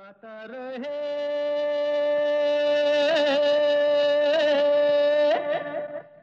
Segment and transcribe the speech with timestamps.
[0.00, 0.98] गाता रहे।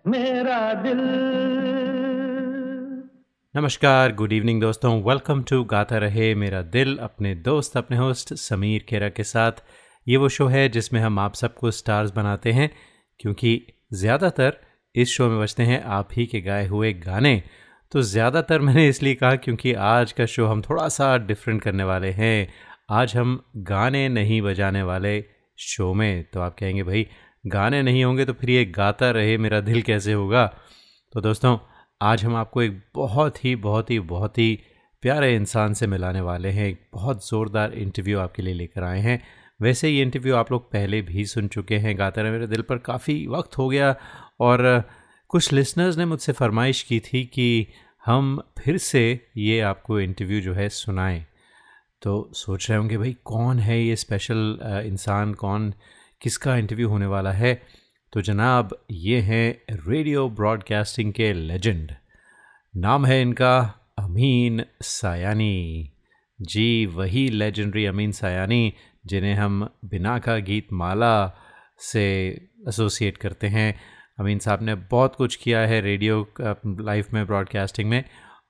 [0.08, 1.02] मेरा दिल।
[3.55, 8.86] नमस्कार गुड इवनिंग दोस्तों। वेलकम टू गाता रहे मेरा दिल, अपने दोस्त, अपने होस्ट समीर
[8.89, 9.64] खेरा के साथ।
[10.07, 12.70] ये वो शो है जिसमें हम आप सबको स्टार्स बनाते हैं,
[13.20, 13.62] क्योंकि
[13.94, 14.59] ज़्यादातर
[14.96, 17.41] इस शो में बजते हैं आप ही के गाए हुए गाने।
[17.91, 22.09] तो ज़्यादातर मैंने इसलिए कहा क्योंकि आज का शो हम थोड़ा सा डिफरेंट करने वाले
[22.12, 22.48] हैं।
[22.90, 25.26] आज हम गाने नहीं बजाने वाले
[25.57, 27.07] शो में तो आप कहेंगे, भाई,
[27.48, 30.60] गाने नहीं होंगे तो फिर ये गाता रहे, मेरा दिल कैसे होगा?
[31.14, 31.58] तो दोस्तों,
[32.02, 34.59] आज हम आपको एक बहुत ही बहुत ही बहुत ही
[35.02, 39.23] प्यारे इंसान से मिलाने वाले हैं। एक बहुत ज़ोरदार इंटरव्यू आपके लिए लेकर आए हैं।
[39.61, 42.77] वैसे ये इंटरव्यू आप लोग पहले भी सुन चुके हैं, गाता रहे, मेरे दिल पर
[42.77, 43.95] काफ़ी वक्त हो गया।
[44.39, 44.83] और
[45.27, 47.67] कुछ लिसनर्स ने मुझसे फरमाइश की थी कि
[48.05, 51.25] हम फिर से ये आपको इंटरव्यू जो है सुनाएँ।
[52.01, 55.33] तो सोच रहे होंगे, भाई, कौन है ये स्पेशल इंसान?
[55.33, 55.73] कौन,
[56.21, 57.61] किसका इंटरव्यू होने वाला है?
[58.13, 61.91] तो जनाब, ये हैं रेडियो ब्रॉडकास्टिंग के लेजेंड
[62.73, 63.57] नाम है इनका
[63.97, 65.91] अमीन सायानी।
[66.39, 68.73] जी, वही लेजेंडरी अमीन सायानी,
[69.05, 71.39] जिन्हें हम बिना का गीत माला
[71.79, 72.05] से
[72.67, 73.73] एसोसिएट करते हैं।
[74.19, 78.03] अमीन साहब ने बहुत कुछ किया है रेडियो लाइफ में ब्रॉडकास्टिंग में,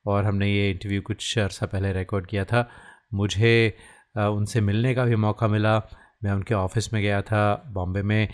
[0.07, 2.69] और हमने ये इंटरव्यू कुछ अर्सा पहले रिकॉर्ड किया था।
[3.13, 3.77] मुझे
[4.17, 5.77] उनसे मिलने का भी मौका मिला।
[6.23, 8.27] मैं उनके ऑफ़िस में गया था बॉम्बे में।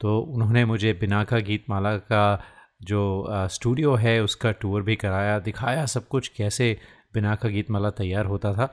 [0.00, 2.42] तो उन्होंने मुझे बिना का गीत माला का
[2.82, 6.76] जो स्टूडियो है, उसका टूर भी कराया, दिखाया सब कुछ, कैसे
[7.14, 8.66] बिना का गीत माला तैयार होता था।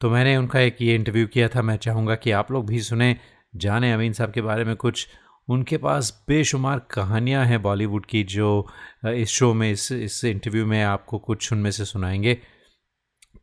[0.00, 3.16] तो मैंने उनका एक ये इंटरव्यू किया था, मैं चाहूँगा कि आप लोग भी सुने,
[3.56, 5.06] जाने अमीन साहब के बारे में कुछ।
[5.48, 8.66] उनके पास बेशुमार कहानियाँ हैं बॉलीवुड की, जो
[9.06, 12.38] इस शो में, इस इस इंटरव्यू में आपको कुछ उनमें से सुनाएँगे।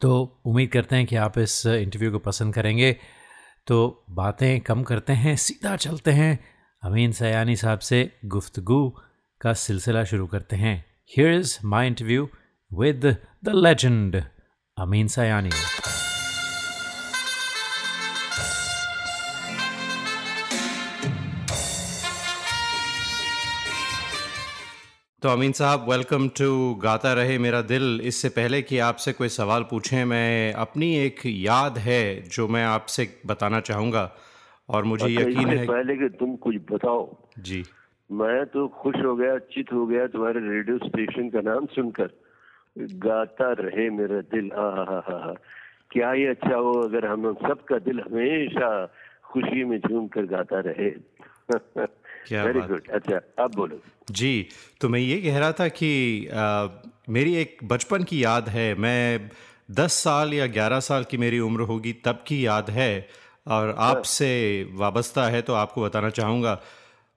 [0.01, 2.97] तो उम्मीद करते हैं कि आप इस इंटरव्यू को पसंद करेंगे।
[3.67, 6.39] तो बातें कम करते हैं, सीधा चलते हैं।
[6.83, 8.95] अमीन सयानी साहब से गुफ्तगु
[9.41, 10.85] का सिलसिला शुरू करते हैं।
[11.17, 12.29] Here is my interview
[12.73, 14.23] with the legend
[14.77, 15.49] Amin Sayani.
[25.27, 29.63] तो अमीन साहब वेलकम टू गाता रहे मेरा दिल। इससे पहले कि आपसे कोई सवाल
[29.63, 34.11] पूछें मैं अपनी एक याद है जो मैं आपसे बताना चाहूँगा।
[34.69, 37.63] और मुझे अच्छा, यकीन है पहले कि तुम कुछ बताओ। जी।
[38.11, 42.09] मैं तो खुश हो गया चित हो गया तुम्हारे रेडियो स्टेशन का नाम सुनकर।
[42.79, 45.35] गाता रहे मेरा दिल हा हा हा हा
[45.91, 48.85] क्या ही अच्छा हो अगर हम सबका दिल हमेशा
[49.25, 50.91] खुशी में झूम कर गाता रहे?
[52.27, 53.79] क्या वेरी बात। गुड अच्छा अब बोलो।
[54.11, 54.47] जी
[54.81, 56.67] तो मैं ये कह रहा था कि आ,
[57.09, 59.29] मेरी एक बचपन की याद है। मैं
[59.71, 63.07] दस साल या ग्यारह साल की मेरी उम्र होगी तब की याद है।
[63.47, 64.29] और आपसे
[64.75, 66.55] वाबस्ता है तो आपको बताना चाहूँगा।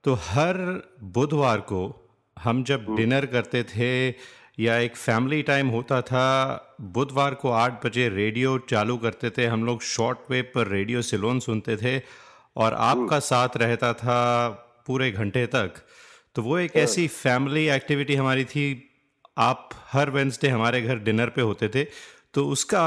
[0.04, 0.56] तो हर
[1.14, 1.80] बुधवार को
[2.36, 3.90] हम जब डिनर करते थे
[4.60, 6.26] या एक फैमिली टाइम होता था
[6.94, 11.40] बुधवार को आठ बजे रेडियो चालू करते थे। हम लोग शॉर्ट वेव पर रेडियो सिलोन
[11.40, 11.98] सुनते थे।
[12.56, 14.18] और आपका साथ रहता था
[14.90, 15.82] पूरे घंटे तक।
[16.34, 18.64] तो वो एक ऐसी फैमिली एक्टिविटी हमारी थी।
[19.38, 21.84] आप हर वेंसडे हमारे घर डिनर पे होते थे।
[22.34, 22.84] तो उसका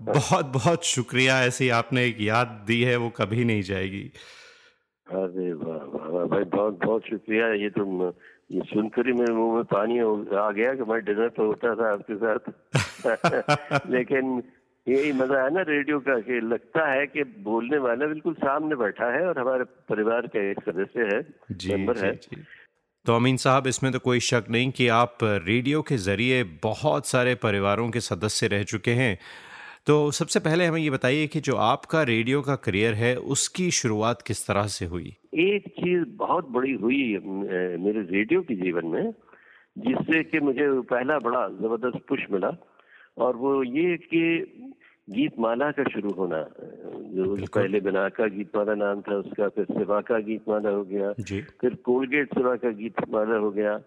[0.00, 4.02] बहुत बहुत शुक्रिया। ऐसी आपने एक याद दी है वो कभी नहीं जाएगी।
[5.08, 8.02] अरे वाह भाई बहुत बहुत शुक्रिया। ये तुम
[8.50, 9.98] ये सुनकर ही मेरे मुँह में पानी
[10.36, 12.42] आ गया कि मैं डिनर तो होता था आपके साथ।
[13.90, 14.42] लेकिन
[14.88, 19.10] यही मज़ा है ना रेडियो का कि लगता है कि बोलने वाला बिल्कुल सामने बैठा
[19.14, 21.20] है और हमारे परिवार का एक सदस्य है
[21.52, 22.42] जी मेंबर जी है। जी।
[23.04, 27.34] तो अमीन साहब इसमें तो कोई शक नहीं कि आप रेडियो के ज़रिए बहुत सारे
[27.42, 29.18] परिवारों के सदस्य रह चुके हैं।
[29.86, 34.22] तो सबसे पहले हमें ये बताइए कि जो आपका रेडियो का करियर है उसकी शुरुआत
[34.22, 35.16] किस तरह से हुई?
[35.34, 37.02] एक चीज़ बहुत बड़ी हुई
[37.84, 39.12] मेरे रेडियो के जीवन में
[39.76, 42.56] जिससे कि मुझे पहला बड़ा ज़बरदस्त पुश मिला।
[43.18, 44.24] और वो ये कि
[45.08, 46.40] गीत माला का शुरू होना
[47.16, 50.82] जो पहले बिना का गीत माला नाम था उसका फिर सिवा का गीत माला हो
[50.84, 51.12] गया
[51.60, 53.78] फिर कोलगेट सिवा का गीत माला हो गया।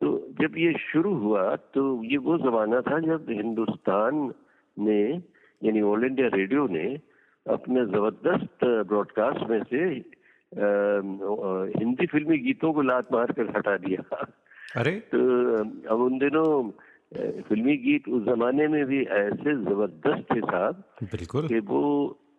[0.00, 0.08] तो
[0.40, 1.44] जब ये शुरू हुआ
[1.74, 4.32] तो ये वो जमाना था जब हिंदुस्तान
[4.76, 5.00] ने
[5.62, 6.86] यानी ऑल इंडिया रेडियो ने
[7.46, 9.84] अपने ज़बरदस्त ब्रॉडकास्ट में से
[10.52, 10.66] अ,
[11.78, 14.02] हिंदी फिल्मी गीतों को लात मार कर हटा दिया।
[14.76, 15.18] अरे। तो
[15.94, 16.50] अब उन दिनों
[17.12, 21.82] फिल्मी गीत उस जमाने में भी ऐसे ज़बरदस्त थे साहब बिल्कुल। कि वो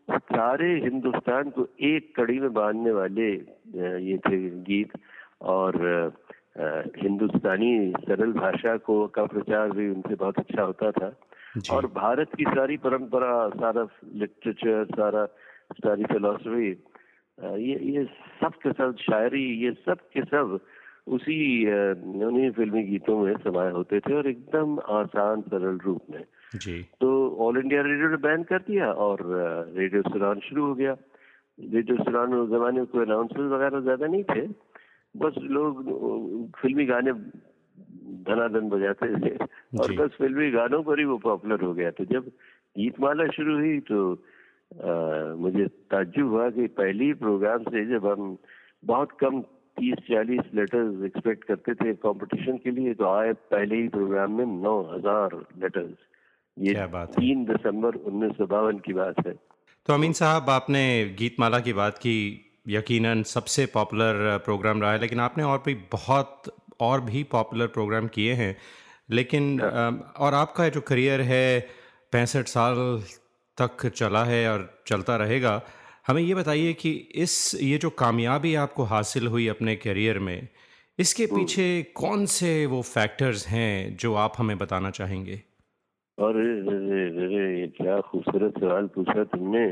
[0.09, 3.29] सारे हिंदुस्तान को एक कड़ी में बांधने वाले
[4.07, 4.37] ये थे
[4.67, 4.91] गीत
[5.53, 5.77] और
[7.01, 7.71] हिंदुस्तानी
[8.07, 11.13] सरल भाषा को का प्रचार भी उनसे बहुत अच्छा होता था।
[11.73, 15.25] और भारत की सारी परंपरा सारा लिटरेचर सारा
[15.79, 16.69] सारी फिलोसफी
[17.63, 18.03] ये ये
[18.41, 20.59] सब के सब शायरी ये सब के सब
[21.07, 21.37] उसी
[22.25, 26.23] उन्हीं फिल्मी गीतों में समाये होते थे और एकदम आसान सरल रूप में।
[26.55, 27.09] जी। तो
[27.39, 29.19] ऑल इंडिया रेडियो ने बैन कर दिया और
[29.77, 30.95] रेडियो सुरान शुरू हो गया।
[31.59, 34.47] रेडियो सुरान उस जमाने में कोई अनाउंसमेंट वगैरह ज़्यादा नहीं थे।
[35.15, 35.83] बस लोग
[36.61, 37.11] फिल्मी गाने
[38.27, 39.35] धनाधन बजाते थे
[39.81, 42.27] और बस फिल्मी गानों पर ही वो पॉपुलर हो गया। तो जब
[42.75, 43.99] गीतमाला शुरू हुई तो
[44.67, 44.91] आ,
[45.35, 48.37] मुझे ताज्जुब हुआ कि पहली प्रोग्राम से जब हम
[48.83, 49.41] बहुत कम
[49.77, 54.45] तीस चालीस लेटर्स एक्सपेक्ट करते थे कंपटीशन के लिए तो आए पहले ही प्रोग्राम में
[54.63, 55.95] नौ हज़ार लेटर्स
[56.57, 58.37] ये क्या बात है। तीन दिसंबर उन्नीस
[58.85, 59.33] की बात है।
[59.85, 60.83] तो अमीन साहब आपने
[61.19, 62.17] गीतमाला की बात की
[62.69, 66.51] यकीनन सबसे पॉपुलर प्रोग्राम रहा है लेकिन आपने और भी बहुत
[66.81, 68.55] और भी पॉपुलर प्रोग्राम किए हैं।
[69.11, 71.59] लेकिन और आपका जो करियर है
[72.11, 72.75] पैंसठ साल
[73.57, 75.55] तक चला है और चलता रहेगा
[76.07, 80.47] हमें ये बताइए कि इस ये जो कामयाबी आपको हासिल हुई अपने करियर में
[80.99, 81.65] इसके पीछे
[81.95, 85.41] कौन से वो फैक्टर्स हैं जो आप हमें बताना चाहेंगे?
[86.17, 89.65] और अरे अरे ये क्या खूबसूरत सवाल पूछा तुमने।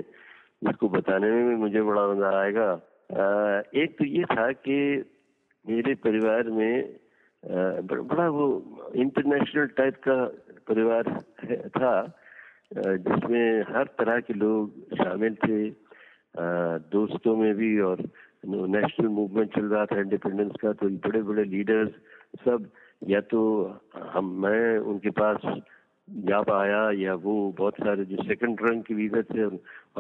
[0.70, 4.78] इसको बताने में भी मुझे बड़ा मज़ा आएगा। आ, एक तो ये था कि
[5.66, 8.46] मेरे परिवार में आ, बड़ा वो
[8.96, 10.20] इंटरनेशनल टाइप का
[10.68, 11.04] परिवार
[11.80, 11.96] था
[12.76, 15.85] जिसमें हर तरह के लोग शामिल थे।
[16.36, 18.02] दोस्तों में भी और
[18.46, 21.92] नेशनल मूवमेंट चल रहा था इंडिपेंडेंस का तो बड़े बड़े लीडर्स
[22.46, 22.70] सब
[23.08, 23.42] या तो
[24.14, 25.42] हम मैं उनके पास
[26.08, 29.46] जा पाया या वो बहुत सारे जो सेकंड रंग के लीडर थे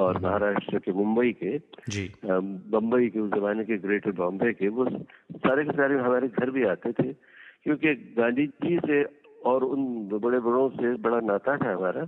[0.02, 1.58] और महाराष्ट्र के मुंबई के
[1.90, 6.50] जी। बम्बई के उस जमाने के ग्रेटर बॉम्बे के वो सारे के सारे हमारे घर
[6.50, 9.04] भी आते थे क्योंकि गांधी जी से
[9.46, 12.08] और उन बड़े बड़ों से बड़ा नाता था हमारा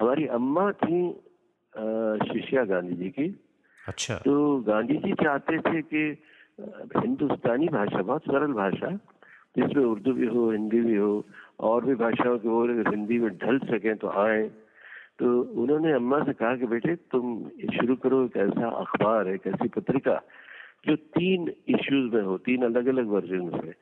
[0.00, 1.00] हमारी अम्मा थी
[2.32, 3.28] शिष्या गांधी जी की
[3.88, 4.34] अच्छा। तो
[4.66, 6.02] गांधी जी चाहते थे कि
[6.96, 8.90] हिंदुस्तानी भाषा बहुत सरल भाषा
[9.56, 11.24] जिसमें उर्दू भी हो हिंदी भी हो
[11.60, 14.42] और भी भाषाओं के अगर हिंदी में ढल सकें तो आए।
[15.18, 19.68] तो उन्होंने अम्मा से कहा कि बेटे तुम शुरू करो एक ऐसा अखबार एक ऐसी
[19.68, 20.20] पत्रिका
[20.86, 23.72] जो तीन इश्यूज़ में हो तीन अलग अलग वर्जन में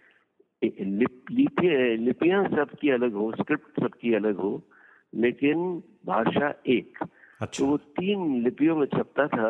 [0.62, 1.60] लिप,
[2.00, 4.52] लिपियाँ सबकी अलग हो स्क्रिप्ट सबकी अलग हो
[5.14, 9.48] लेकिन भाषा एक। अच्छा। तो वो तीन लिपियों में छपता था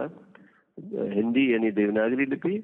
[0.79, 2.59] हिंदी यानी देवनागरी लिपि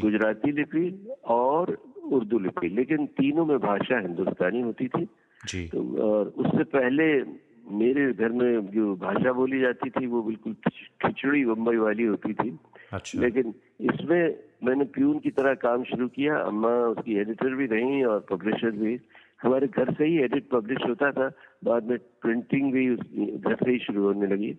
[0.00, 5.08] गुजराती लिपि और उर्दू लिपि। लेकिन तीनों में भाषा हिंदुस्तानी होती थी।
[5.46, 7.22] जी। तो और उससे पहले
[7.70, 10.54] मेरे घर में जो भाषा बोली जाती थी वो बिल्कुल
[11.02, 12.58] खिचड़ी बम्बई वाली होती थी।
[12.92, 18.02] अच्छा। लेकिन इसमें मैंने प्यून की तरह काम शुरू किया। अम्मा उसकी एडिटर भी रही
[18.04, 19.00] और पब्लिशर भी।
[19.42, 21.32] हमारे घर से ही एडिट पब्लिश होता था।
[21.64, 22.96] बाद में प्रिंटिंग भी
[23.38, 24.56] घर से ही शुरू होने लगी।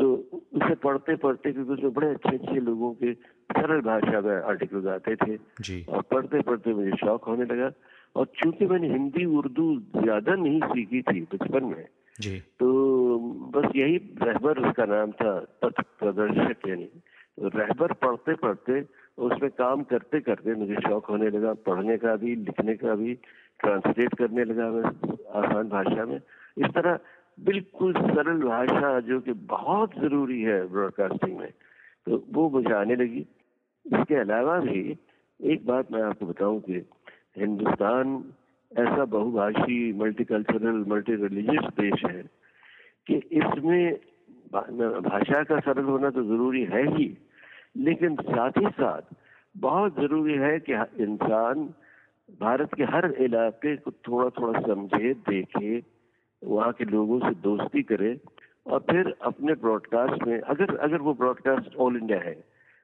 [0.00, 0.12] तो
[0.56, 3.12] उसे पढ़ते पढ़ते क्योंकि उसमें बड़े अच्छे अच्छे लोगों के
[3.50, 7.70] सरल भाषा में आर्टिकल्स आते थे। जी। और पढ़ते पढ़ते मुझे शौक होने लगा।
[8.16, 9.66] और चूँकि मैंने हिंदी उर्दू
[9.96, 11.84] ज़्यादा नहीं सीखी थी बचपन में
[12.18, 12.70] जी। तो
[13.54, 18.80] बस यही रहबर उसका नाम था पथ प्रदर्शक यानी। तो रहबर पढ़ते पढ़ते
[19.18, 23.14] उसमें काम करते करते मुझे शौक होने लगा। पढ़ने का भी लिखने का भी
[23.60, 24.84] ट्रांसलेट करने लगा मैं
[25.40, 26.98] आसान भाषा में। इस तरह
[27.40, 31.50] बिल्कुल सरल भाषा जो कि बहुत ज़रूरी है ब्रॉडकास्टिंग में
[32.06, 33.20] तो वो मुझे आने लगी।
[33.86, 34.80] इसके अलावा भी
[35.40, 36.82] एक बात मैं आपको बताऊँ कि
[37.38, 38.22] हिंदुस्तान
[38.72, 42.22] ऐसा बहुभाषी मल्टीकल्चरल मल्टी रिलीजियस देश है
[43.06, 43.98] कि इसमें
[44.52, 47.06] भाषा का सरल होना तो ज़रूरी है ही,
[47.78, 49.14] लेकिन साथ ही साथ
[49.54, 51.64] बहुत ज़रूरी है कि इंसान
[52.40, 55.78] भारत के हर इलाके को थोड़ा थोड़ा समझे, देखे
[56.42, 58.18] वहाँ के लोगों से दोस्ती करे
[58.66, 62.36] और फिर अपने ब्रॉडकास्ट में, अगर अगर वो ब्रॉडकास्ट ऑल इंडिया है,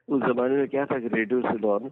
[0.07, 1.89] उस जमाने में क्या था कि रेडियो सिलोन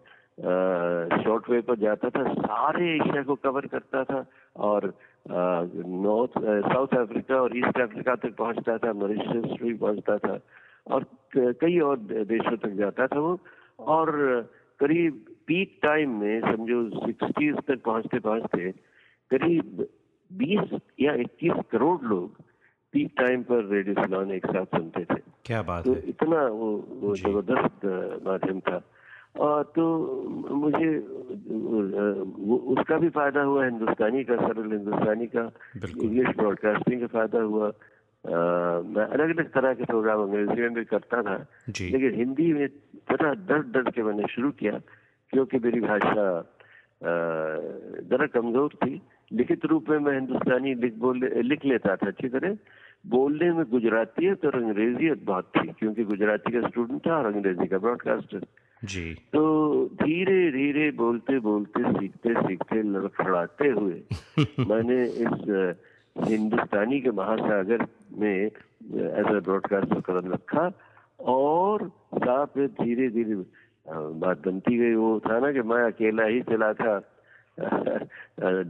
[1.23, 4.93] शॉर्ट वेव पर जाता था, सारे एशिया को कवर करता था और
[5.27, 6.31] नॉर्थ
[6.71, 10.39] साउथ अफ्रीका और ईस्ट अफ्रीका तक पहुँचता था मॉरिशस भी पहुँचता था
[10.87, 11.05] और
[11.37, 11.97] कई और
[12.33, 13.39] देशों तक जाता था वो
[13.79, 14.11] और
[14.79, 18.71] करीब पीक टाइम में, समझो सिक्सटीज तक पहुँचते पहुँचते
[19.31, 19.87] करीब
[20.37, 22.35] 20 या 21 करोड़ लोग
[22.93, 26.85] पीक टाइम पर रेडियो सिलोन एक साथ सुनते थे। क्या बात तो है। इतना वो
[26.89, 27.85] वो ज़बरदस्त
[28.27, 28.91] माध्यम था।
[29.39, 29.97] और तो
[30.51, 30.97] मुझे
[32.25, 35.51] वो उसका भी फ़ायदा हुआ हिंदुस्तानी का सरल हिंदुस्तानी का।
[36.03, 37.67] इंग्लिश ब्रॉडकास्टिंग का फ़ायदा हुआ।
[38.25, 38.31] अ,
[38.81, 41.45] मैं अलग अलग तरह के प्रोग्राम अंग्रेज़ी में भी करता था।
[41.91, 42.67] लेकिन हिंदी में
[43.11, 44.81] जरा डर डर के मैंने शुरू किया
[45.29, 46.51] क्योंकि मेरी भाषा
[48.11, 49.01] जरा कमज़ोर थी।
[49.33, 52.57] लिखित रूप में मैं हिंदुस्तानी लिख बोल लिख लेता था अच्छी तरह।
[53.07, 57.77] बोलने में गुजरातीयत और अंग्रेजियत बहुत थी क्योंकि गुजराती का स्टूडेंट था और अंग्रेज़ी का
[57.77, 58.45] ब्रॉडकास्टर
[58.85, 64.01] जी। तो धीरे धीरे बोलते बोलते सीखते सीखते लड़खड़ाते हुए
[64.59, 65.75] मैंने इस
[66.27, 67.85] हिंदुस्तानी के महासागर
[68.17, 70.71] में एज ए ब्रॉडकास्टर कदम रखा
[71.19, 73.35] और साथ में धीरे धीरे
[73.93, 77.14] बात बनती गई। वो था ना कि मैं अकेला ही चला था।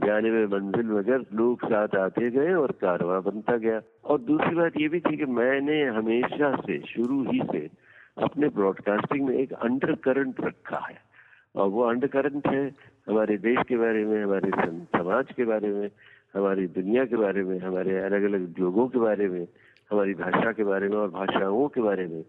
[0.06, 4.72] जाने में मंजिल मगर लोग साथ आते गए और कारवा बनता गया। और दूसरी बात
[4.78, 7.70] ये भी थी कि मैंने हमेशा से शुरू ही से
[8.24, 10.98] अपने ब्रॉडकास्टिंग में एक अंडर करंट रखा है।
[11.56, 12.72] और वो अंडर करंट है
[13.10, 14.52] हमारे देश के बारे में हमारे
[14.84, 15.90] समाज के बारे में
[16.36, 19.48] हमारी दुनिया के बारे में हमारे अलग अलग लोगों के बारे में
[19.92, 22.24] हमारी भाषा के बारे में और भाषाओं के बारे में।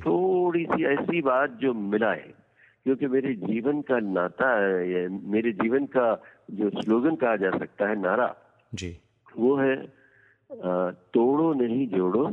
[0.00, 2.30] थोड़ी सी ऐसी बात जो मिलाए
[2.86, 6.06] क्योंकि मेरे जीवन का नाता है मेरे जीवन का
[6.50, 8.34] जो स्लोगन कहा जा सकता है नारा
[8.72, 8.96] जी।
[9.36, 9.74] वो है
[11.14, 12.28] तोड़ो नहीं जोड़ो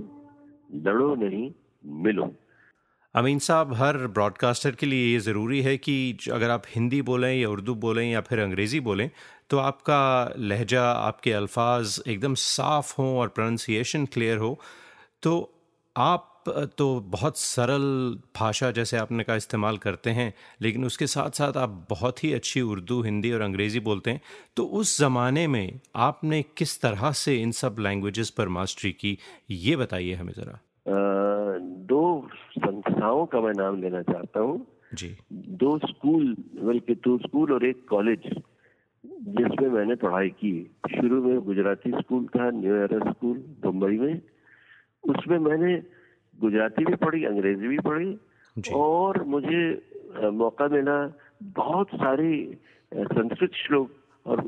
[0.86, 1.52] लड़ो नहीं
[2.04, 2.32] मिलो।
[3.16, 5.96] अमीन साहब हर ब्रॉडकास्टर के लिए ये ज़रूरी है कि
[6.32, 9.10] अगर आप हिंदी बोलें या उर्दू बोलें या फिर अंग्रेज़ी बोलें
[9.50, 10.02] तो आपका
[10.38, 14.60] लहजा आपके अल्फाज एकदम साफ़ हों और प्रोनाउंसिएशन क्लियर हो।
[15.24, 15.32] तो
[15.96, 17.84] आप तो बहुत सरल
[18.40, 22.62] भाषा जैसे आपने कहा इस्तेमाल करते हैं लेकिन उसके साथ साथ आप बहुत ही अच्छी
[22.62, 24.22] उर्दू हिंदी और अंग्रेज़ी बोलते हैं
[24.58, 29.18] तो उस ज़माने में आपने किस तरह से इन सब लैंग्वेजेस पर मास्टरी की
[29.52, 30.60] ये बताइए हमें ज़रा।
[31.90, 32.28] दो
[32.58, 37.86] संस्थाओं का मैं नाम लेना चाहता हूँ। जी। दो स्कूल बल्कि दो स्कूल और एक
[37.90, 38.20] कॉलेज
[39.04, 40.52] जिसमें मैंने पढ़ाई की।
[40.92, 44.22] शुरू में गुजराती स्कूल था न्यू एरा स्कूल मुंबई में।
[45.04, 45.99] उसमें मैंने
[46.42, 48.12] गुजराती भी पढ़ी अंग्रेज़ी भी पढ़ी
[48.76, 49.62] और मुझे
[50.34, 50.98] मौका मिला
[51.56, 52.30] बहुत सारे
[52.92, 53.92] संस्कृत श्लोक
[54.26, 54.42] और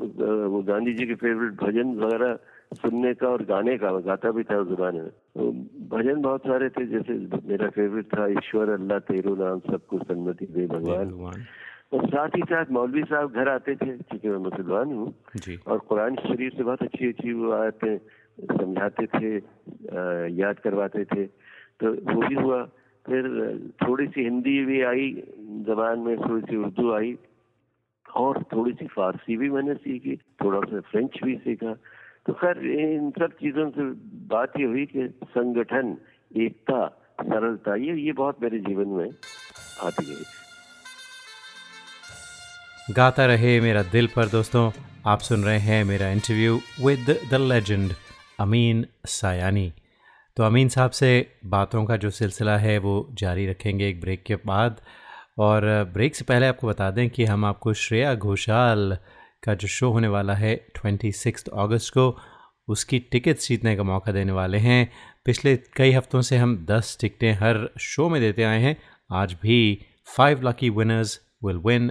[0.52, 2.38] वो गांधी जी के फेवरेट भजन वगैरह
[2.74, 5.50] सुनने का और गाने का गाता भी था उस जमाने में। तो
[5.88, 7.14] भजन बहुत सारे थे जैसे
[7.48, 11.10] मेरा फेवरेट था ईश्वर अल्लाह तेरो नाम सबको सन्मति दे भगवान।
[11.92, 15.08] और साथ ही साथ मौलवी साहब घर आते थे क्योंकि मैं मुसलमान हूँ।
[15.68, 17.98] और कुरान शरीफ से बहुत अच्छी अच्छी वो आयतें
[18.56, 19.34] समझाते थे
[20.40, 21.24] याद करवाते थे।
[21.80, 22.62] तो वो भी हुआ।
[23.06, 23.22] फिर
[23.82, 25.10] थोड़ी सी हिंदी भी आई,
[25.68, 27.14] जबान में थोड़ी सी उर्दू आई
[28.16, 31.72] और थोड़ी सी फारसी भी मैंने सीखी, थोड़ा सा फ्रेंच भी सीखा।
[32.26, 33.82] तो खैर, इन सब चीज़ों से
[34.28, 35.96] बात ये हुई कि संगठन,
[36.36, 36.86] एकता,
[37.22, 39.10] सरलता, ये ये बहुत मेरे जीवन में
[39.82, 40.24] आती गई
[42.94, 44.70] गाता रहे मेरा दिल पर दोस्तों,
[45.06, 46.54] आप सुन रहे हैं मेरा interview
[46.86, 47.92] with the legend
[48.40, 49.72] Amin Sayani
[50.36, 51.10] तो अमीन साहब से
[51.46, 54.80] बातों का जो सिलसिला है वो जारी रखेंगे एक ब्रेक के बाद।
[55.38, 58.96] और ब्रेक से पहले आपको बता दें कि हम आपको श्रेया घोषाल
[59.42, 62.16] का जो शो होने वाला है ट्वेंटी सिक्स अगस्त को,
[62.68, 64.90] उसकी टिकट्स जीतने का मौका देने वाले हैं।
[65.24, 68.76] पिछले कई हफ्तों से हम दस टिकटें हर शो में देते आए हैं।
[69.10, 69.86] आज भी
[70.16, 71.88] five lucky winners will win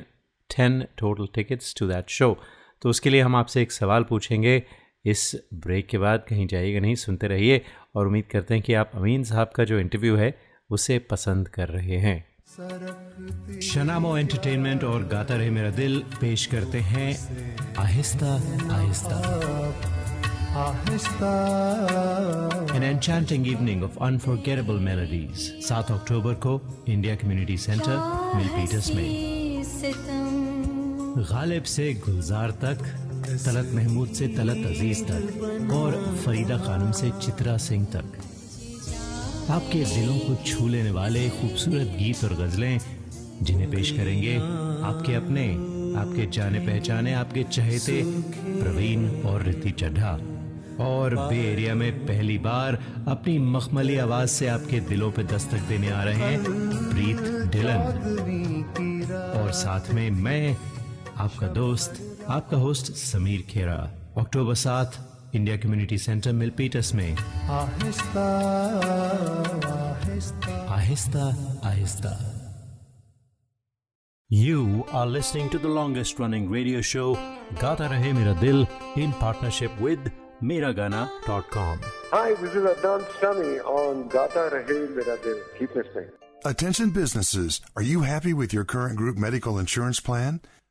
[0.49, 2.37] ten total tickets to that show
[2.81, 4.61] तो उसके लिए हम आपसे एक सवाल पूछेंगे।
[5.05, 7.61] इस ब्रेक के बाद कहीं जाइएगा नहीं, सुनते रहिए।
[7.95, 10.37] और उम्मीद करते हैं कि आप अमीन साहब का जो इंटरव्यू है
[10.69, 12.31] उसे पसंद कर रहे हैं।
[13.61, 17.09] शनामो एंटरटेनमेंट और गाता रहे मेरा दिल पेश करते हैं
[17.75, 18.33] Aahista
[18.75, 19.17] Aahista.
[22.75, 25.43] An enchanting evening of unforgettable melodies.
[25.67, 27.97] 7 अक्टूबर को इंडिया कम्युनिटी सेंटर
[28.35, 29.07] मिलपीटर्स में।
[31.17, 37.57] गालिब से गुलजार तक तलत महमूद से तलत अज़ीज़ तक और फरीदा खानम से चित्रा
[37.57, 38.13] सिंह तक।
[39.51, 42.79] आपके दिलों को छू लेने वाले खूबसूरत गीत और गजलें
[43.43, 45.53] जिन्हें पेश करेंगे आपके अपने,
[45.99, 48.03] आपके जाने पहचाने, आपके चहेते
[48.63, 50.19] प्रवीण और रिति चड्ढा।
[50.79, 55.89] और बे एरिया में पहली बार अपनी मखमली आवाज़ से आपके दिलों पर दस्तक देने
[55.89, 56.43] आ रहे हैं
[56.89, 57.81] प्रीत ढिलन।
[59.43, 60.57] और साथ में मैं,
[61.17, 63.76] आपका दोस्त आपका होस्ट समीर खेरा
[64.18, 64.98] अक्टूबर सात
[65.34, 67.16] इंडिया कम्युनिटी सेंटर मिलपीटस में
[70.78, 71.26] Aahista
[71.70, 72.18] Aahista
[74.30, 77.04] You are listening to the longest running radio show
[77.60, 78.66] Gata Rahe Mera Dil
[78.96, 80.08] in partnership with
[80.42, 81.78] Miragana.com.
[82.14, 85.38] Hi, this is Adnan Sami on Gata Rahe Mera Dil.
[85.60, 86.08] Keep listening.
[86.44, 90.40] Attention businesses, are you happy with your current group medical insurance plan?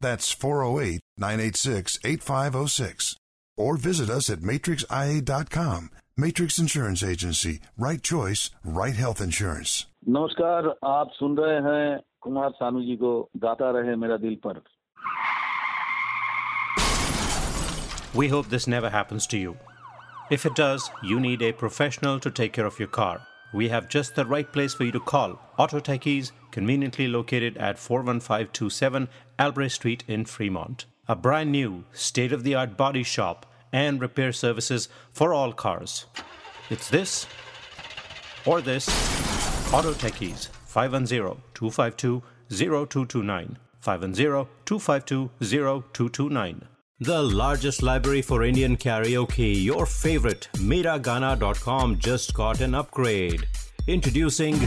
[0.00, 3.16] That's 408 986 8506.
[3.56, 5.90] Or visit us at matrixia.com.
[6.16, 7.60] Matrix Insurance Agency.
[7.76, 9.86] Right choice, right health insurance.
[10.08, 13.12] नमस्कार आप सुन रहे हैं कुमार सानू जी को
[13.44, 14.62] गाता रहे मेरा दिल पर
[18.14, 19.56] We hope this never happens to you.
[20.30, 23.20] If it does, you need a professional to take care of your car.
[23.52, 25.38] We have just the right place for you to call.
[25.58, 29.08] Auto Techies, conveniently located at 41527
[29.39, 30.85] Albrecht Street in Fremont.
[31.07, 36.05] A brand new, state of the art body shop and repair services for all cars.
[36.69, 37.25] It's this
[38.45, 38.87] or this.
[39.73, 43.57] Auto Techies, 510 252 0229.
[43.79, 46.67] 510 252 0229.
[46.99, 53.47] The largest library for Indian karaoke, your favorite, Miragana.com just got an upgrade.
[53.87, 54.59] Introducing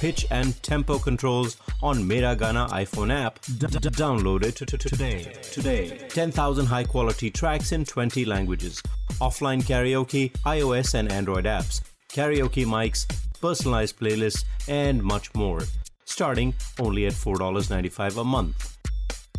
[0.00, 3.40] pitch and tempo controls on Mera Gana iPhone app.
[3.58, 5.32] D- d- download it today.
[5.42, 5.98] Today.
[6.08, 8.80] 10,000 high quality tracks in 20 languages.
[9.20, 11.80] Offline karaoke, iOS and Android apps,
[12.12, 13.06] karaoke mics,
[13.40, 15.60] personalized playlists, and much more.
[16.04, 18.76] Starting only at $4.95 a month.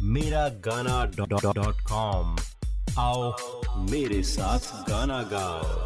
[0.01, 2.35] MeraGana.com.
[2.97, 3.33] Aao,
[3.89, 5.85] mere saath Gana Gao.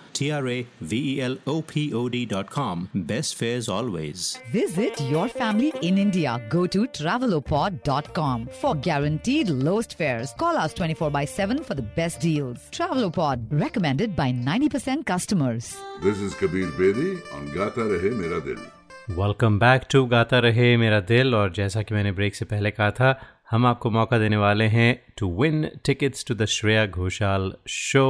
[0.13, 2.89] T R A V E L O P O D.com.
[3.11, 4.37] Best fares always.
[4.51, 6.33] Visit your family in India.
[6.49, 10.33] Go to travelopod.com for guaranteed lowest fares.
[10.37, 12.59] Call us 24 by 7 for the best deals.
[12.71, 15.75] Travelopod, recommended by 90% customers.
[16.01, 18.61] This is Kabir Bedi on Gata Rahe Mera Dil.
[19.09, 22.89] Welcome back to गाता रहे मेरा दिल और जैसा कि मैंने break से पहले कहा
[22.99, 23.09] था
[23.51, 28.03] हम आपको मौका देने वाले हैं to win tickets to the Shreya Ghoshal show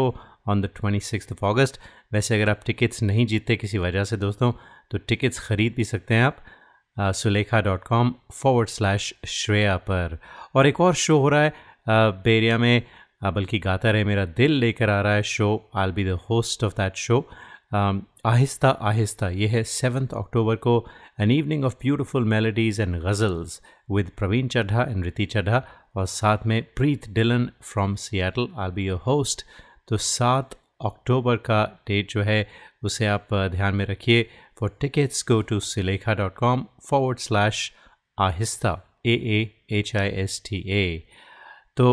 [0.47, 1.79] on the twenty six of August
[2.13, 4.51] वैसे अगर आप टिकट्स नहीं जीतते किसी वजह से दोस्तों
[4.91, 10.17] तो टिकट्स ख़रीद भी सकते हैं आप Sulekha dot com forward slash Shreya पर।
[10.55, 11.53] और एक और शो हो रहा है
[12.23, 12.81] बेरिया में
[13.23, 16.73] बल्कि गाता रहे मेरा दिल लेकर आ रहा है show I be the host of
[16.77, 17.25] that show
[17.73, 20.73] Aahista Aahista, ये है सेवन्थ अक्टूबर को
[21.19, 25.63] an evening of beautiful melodies and ghazals with Praveen Chaddha and Riti Chaddha
[25.95, 29.45] और साथ में Preet Dhillon from Seattle will be your host
[29.91, 30.53] तो सात
[30.85, 32.47] अक्टूबर का डेट जो है
[32.83, 34.23] उसे आप ध्यान में रखिए।
[34.59, 37.71] For tickets go to Sulekha dot com forward slash
[38.17, 38.71] आहिस्ता
[39.05, 39.39] A A
[39.79, 41.03] H I S T A
[41.77, 41.87] तो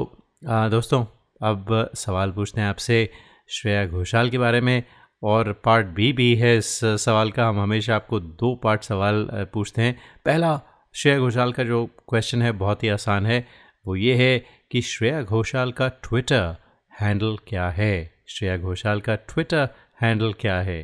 [0.49, 1.05] आ, दोस्तों
[1.43, 3.09] अब सवाल पूछते हैं आपसे
[3.51, 4.83] श्रेया घोषाल के बारे में
[5.23, 9.83] और पार्ट बी भी है इस सवाल का। हम हमेशा आपको दो पार्ट सवाल पूछते
[9.83, 10.61] हैं। पहला
[10.95, 13.47] श्रेया घोषाल का जो क्वेश्चन है बहुत ही आसान है।
[13.87, 14.39] वो ये है
[14.71, 16.57] कि श्रेया घोषाल का ट्विटर
[17.01, 18.11] हैंडल क्या है?
[18.29, 19.69] श्रेया घोषाल का ट्विटर
[20.03, 20.79] हैंडल क्या है?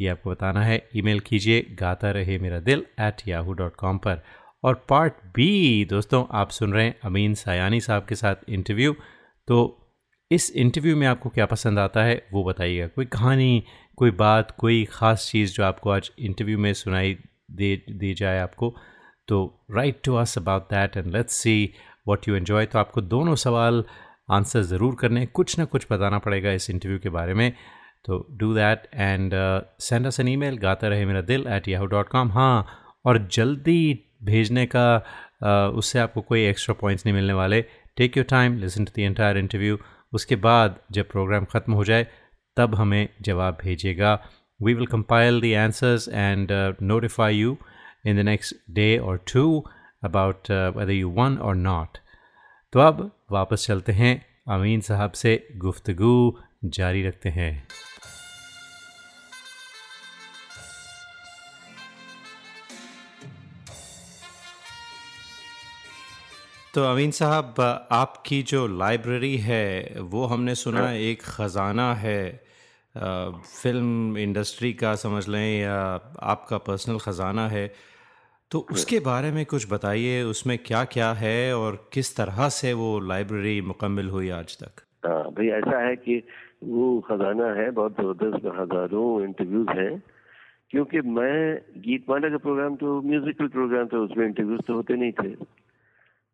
[0.00, 4.22] ये आपको बताना है। ईमेल कीजिए, गाता रहे मेरा दिल एट याहू डॉट कॉम पर।
[4.64, 8.94] और पार्ट बी दोस्तों, आप सुन रहे हैं अमीन सयानी साहब के साथ इंटरव्यू
[9.48, 9.84] तो
[10.30, 13.64] इस इंटरव्यू में आपको क्या पसंद आता है, वो बताइएगा। कोई कहानी,
[13.96, 17.16] कोई बात, कोई ख़ास चीज़ जो आपको आज इंटरव्यू में सुनाई
[17.50, 18.74] दे, दी जाए आपको
[19.28, 21.72] तो write to us about that and let's see
[22.06, 23.84] what you enjoy तो आपको दोनों सवाल
[24.30, 27.52] आंसर ज़रूर करने कुछ ना कुछ बताना पड़ेगा इस इंटरव्यू के बारे में।
[28.04, 29.32] तो do that and
[29.80, 32.66] send us an email गाता रहे मेरा दिल एट याहू डॉट कॉम हाँ
[33.06, 37.60] और जल्दी भेजने का uh, उससे आपको कोई एक्स्ट्रा पॉइंट्स नहीं मिलने वाले।
[37.96, 39.78] Take your time listen to the entire interview
[40.12, 42.06] उसके बाद जब प्रोग्राम ख़त्म हो जाए
[42.56, 44.14] तब हमें जवाब भेजिएगा।
[44.60, 47.56] We will compile the answers and notify you
[48.06, 49.44] in the next day और to
[50.04, 51.98] about whether you won or not
[52.72, 54.14] तो अब वापस चलते हैं।
[54.50, 57.66] अमीन साहब से गुफ्तगु जारी रखते हैं।
[66.74, 67.54] तो अमीन साहब,
[67.92, 72.48] आपकी जो लाइब्रेरी है, वो हमने सुना एक ख़ज़ाना है।
[72.94, 75.78] फ़िल्म इंडस्ट्री का समझ लें या
[76.22, 77.66] आपका पर्सनल ख़ज़ाना है।
[78.50, 82.88] तो उसके बारे में कुछ बताइए उसमें क्या क्या है और किस तरह से वो
[83.08, 84.82] लाइब्रेरी मुकम्मल हुई आज तक?
[85.06, 86.16] हाँ भाई ऐसा है कि
[86.64, 90.02] वो खजाना है बहुत ज़बरदस्त हज़ारों इंटरव्यूज़ हैं
[90.70, 91.36] क्योंकि मैं
[91.84, 95.30] गीत माला का प्रोग्राम तो म्यूजिकल प्रोग्राम था उसमें इंटरव्यूज़ तो होते नहीं थे।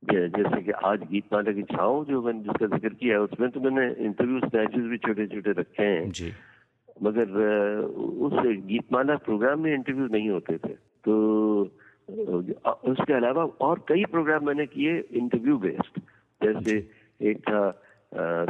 [0.03, 3.61] जैसे कि आज गीत माला की छाँव जो मैंने जिसका ज़िक्र किया है उसमें तो
[3.61, 6.33] मैंने इंटरव्यू स्नैचेस भी छोटे छोटे रखे हैं। जी।
[7.03, 7.27] मगर
[8.27, 8.35] उस
[8.67, 10.75] गीतमाला प्रोग्राम में इंटरव्यू नहीं होते थे।
[11.07, 11.15] तो
[12.09, 16.01] उसके अलावा और कई प्रोग्राम मैंने किए इंटरव्यू बेस्ड
[16.43, 16.89] जैसे
[17.21, 17.81] एक था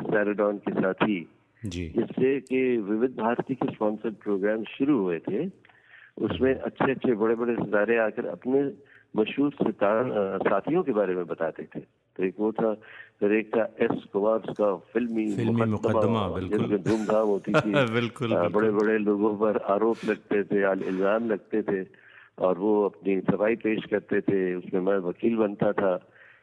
[0.01, 1.29] सैराडॉन के साथी
[1.67, 5.47] जी। जिससे कि विविध भारती के स्पॉन्सर्ड प्रोग्राम शुरू हुए थे।
[6.21, 8.73] उसमें अच्छे अच्छे बड़े बड़े सितारे आकर अपने
[9.17, 10.05] मशहूर सितार
[10.39, 12.75] साथियों के बारे में बताते थे। तो एक वो था
[13.21, 18.49] फिर एक था एस कुमार का फिल्मी फिल्मी मुकद्दमा, बिल्कुल। धूमधाम होती थी। बिल्कुल, बिल्कुल।
[18.49, 22.04] बड़े बड़े लोगों पर आरोप लगते थे इल्ज़ाम लगते थे।
[22.39, 25.93] और वो अपनी सफ़ाई पेश करते थे। उसमें मैं वकील बनता था।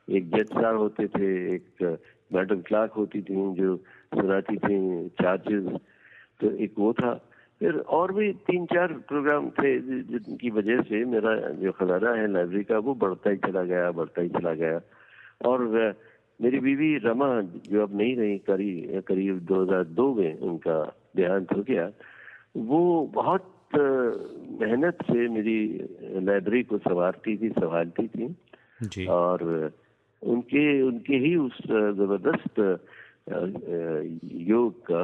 [0.10, 2.00] एक जज साहब होते थे, एक
[2.34, 3.76] मैडम क्लार्क होती थी, जो
[4.16, 4.78] सुनाती थी
[5.22, 5.80] चार्जेस
[6.42, 7.14] तो एक वो था।
[7.60, 12.64] फिर और भी तीन चार प्रोग्राम थे जिनकी वजह से मेरा जो खजाना है लाइब्रेरी
[12.64, 14.80] का, वो बढ़ता ही चला गया, बढ़ता ही चला गया।
[15.46, 15.68] और
[16.42, 20.78] मेरी बीवी रमा, जो अब नहीं रही करीब करीब 2002 में उनका
[21.16, 21.92] देहांत हो गया,
[22.58, 23.86] वो बहुत अ,
[24.62, 28.36] मेहनत से मेरी लाइब्रेरी को संवारती थी संभालती थी।
[28.84, 29.72] जी। और
[30.22, 32.80] उनके उनके ही उस ज़बरदस्त
[34.34, 35.02] योग का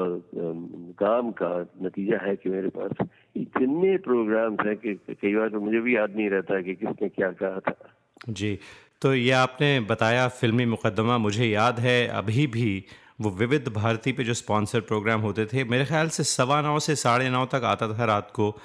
[1.06, 5.80] काम का नतीजा है कि मेरे पास इतने प्रोग्राम्स हैं कि कई बार तो मुझे
[5.80, 7.96] भी याद नहीं रहता कि किसने क्या कहा था।
[8.30, 8.60] जी
[9.02, 12.84] तो ये आपने बताया फिल्मी मुकदमा मुझे याद है अभी भी
[13.22, 16.96] वो विविध भारती पे जो स्पॉन्सर प्रोग्राम होते थे मेरे ख्याल से सवा नौ से
[16.96, 18.58] साढ़े नौ तक आता था रात को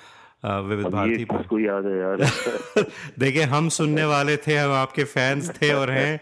[0.44, 2.16] विविध भारती पर किसको याद है यार?
[3.18, 6.20] देखिए हम सुनने वाले थे हम आपके फैंस थे और हैं।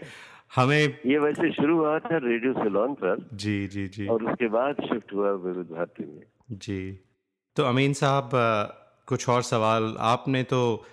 [0.55, 4.75] हमें ये वैसे शुरू हुआ था रेडियो सिलोन पर जी जी जी। और उसके बाद
[4.83, 6.99] शिफ्ट हुआ विविध भारती में। जी।
[7.55, 8.29] तो अमीन साहब
[9.07, 9.95] कुछ और सवाल?
[9.99, 10.85] आपने तो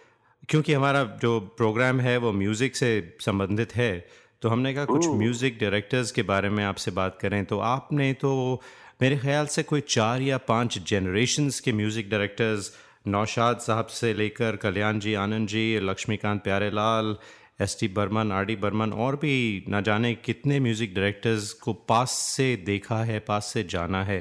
[0.48, 4.07] क्योंकि हमारा जो प्रोग्राम है वो म्यूज़िक से संबंधित है
[4.42, 8.61] तो हमने कहा कुछ म्यूज़िक डायरेक्टर्स के बारे में आपसे बात करें। तो आपने तो
[9.03, 12.70] मेरे ख्याल से कोई चार या पाँच जनरेशन्स के म्यूज़िक डायरेक्टर्स
[13.09, 17.16] नौशाद साहब से लेकर Kalyan ji Anand ji Laxmikant Pyarelal
[17.62, 19.35] S T Burman R D Burman और भी
[19.68, 24.20] ना जाने कितने म्यूज़िक डायरेक्टर्स को पास से देखा है पास से जाना है।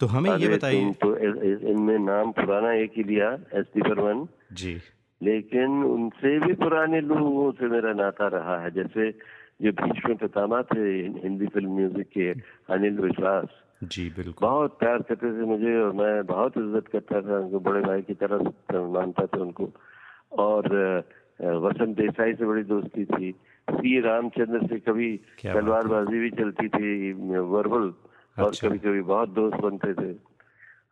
[0.00, 4.78] तो हमें ये बताइए। तो इनमें नाम पुराना एक ही लिया एस टी बर्मन। जी।
[5.20, 9.10] लेकिन उनसे भी पुराने लोगों से मेरा नाता रहा है। जैसे
[9.60, 10.84] जो बीच में पितामा थे
[11.22, 12.30] हिंदी फ़िल्म म्यूज़िक के
[12.74, 13.48] अनिल विश्वास
[13.84, 17.80] जी बिल्कुल बहुत प्यार करते थे मुझे और मैं बहुत इज़्ज़त करता था उनको बड़े
[17.80, 19.70] भाई की तरह मानता था उनको
[20.38, 20.68] और
[21.66, 23.34] वसंत देसाई से बड़ी दोस्ती थी
[23.68, 27.12] सी रामचंद्र से कभी। तलवारबाजी भी चलती थी
[27.52, 30.12] वर्बल अच्छा। और। कभी कभी बहुत दोस्त बनते थे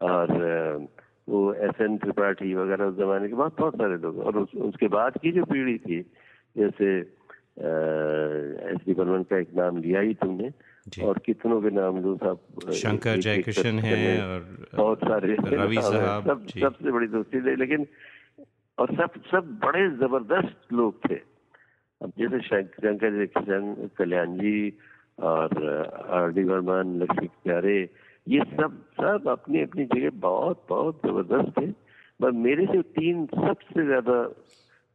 [0.07, 0.88] और
[1.29, 4.88] वो एस एन त्रिपाठी वगैरह उस जमाने के बहुत बहुत सारे लोग और उस, उसके
[4.88, 6.00] बाद की जो पीढ़ी थी
[6.57, 7.00] जैसे
[7.59, 10.51] एस डी बर्मन का एक नाम लिया ही तुमने।
[11.05, 12.38] और कितनों के नाम लो साहब
[12.73, 17.87] शंकर जयकिशन हैं और बहुत सारे रवि साहब, सब सबसे बड़ी दोस्ती थी लेकिन
[18.79, 21.14] और सब सब बड़े ज़बरदस्त लोग थे।
[22.03, 24.79] अब जैसे शंक- शंकर जयकिशन कल्याण जी
[25.21, 25.69] और
[26.11, 27.90] आर डी बर्मन लक्ष्मी प्यारे
[28.29, 31.66] ये सब सब अपनी अपनी जगह बहुत बहुत ज़बरदस्त थे।
[32.21, 34.29] पर मेरे से तीन सबसे ज़्यादा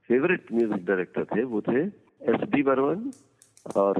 [0.07, 3.11] फेवरेट म्यूज़िक डायरेक्टर थे वो थे एस डी बर्मन
[3.75, 3.99] और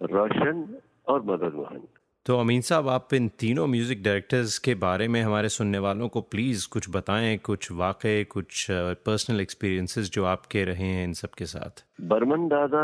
[0.00, 0.66] रोशन
[1.08, 1.82] और मदन मोहन।
[2.26, 6.20] तो अमीन साहब आप इन तीनों म्यूज़िक डायरेक्टर्स के बारे में हमारे सुनने वालों को
[6.32, 8.66] प्लीज़ कुछ बताएँ कुछ वाक़े कुछ
[9.06, 12.82] पर्सनल एक्सपीरियंसेस जो आपके रहे हैं इन सब के साथ। बर्मन दादा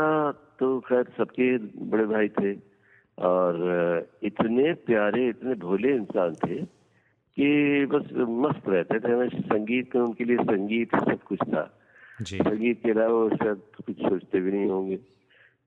[0.59, 1.57] तो खैर सबके
[1.91, 2.53] बड़े भाई थे
[3.17, 6.61] और इतने प्यारे इतने भोले इंसान थे
[7.37, 8.09] कि बस
[8.45, 11.63] मस्त रहते थे। हमें संगीत में उनके लिए संगीत सब कुछ था।
[12.23, 14.99] संगीत के अलावा वो शायद कुछ सोचते भी नहीं होंगे।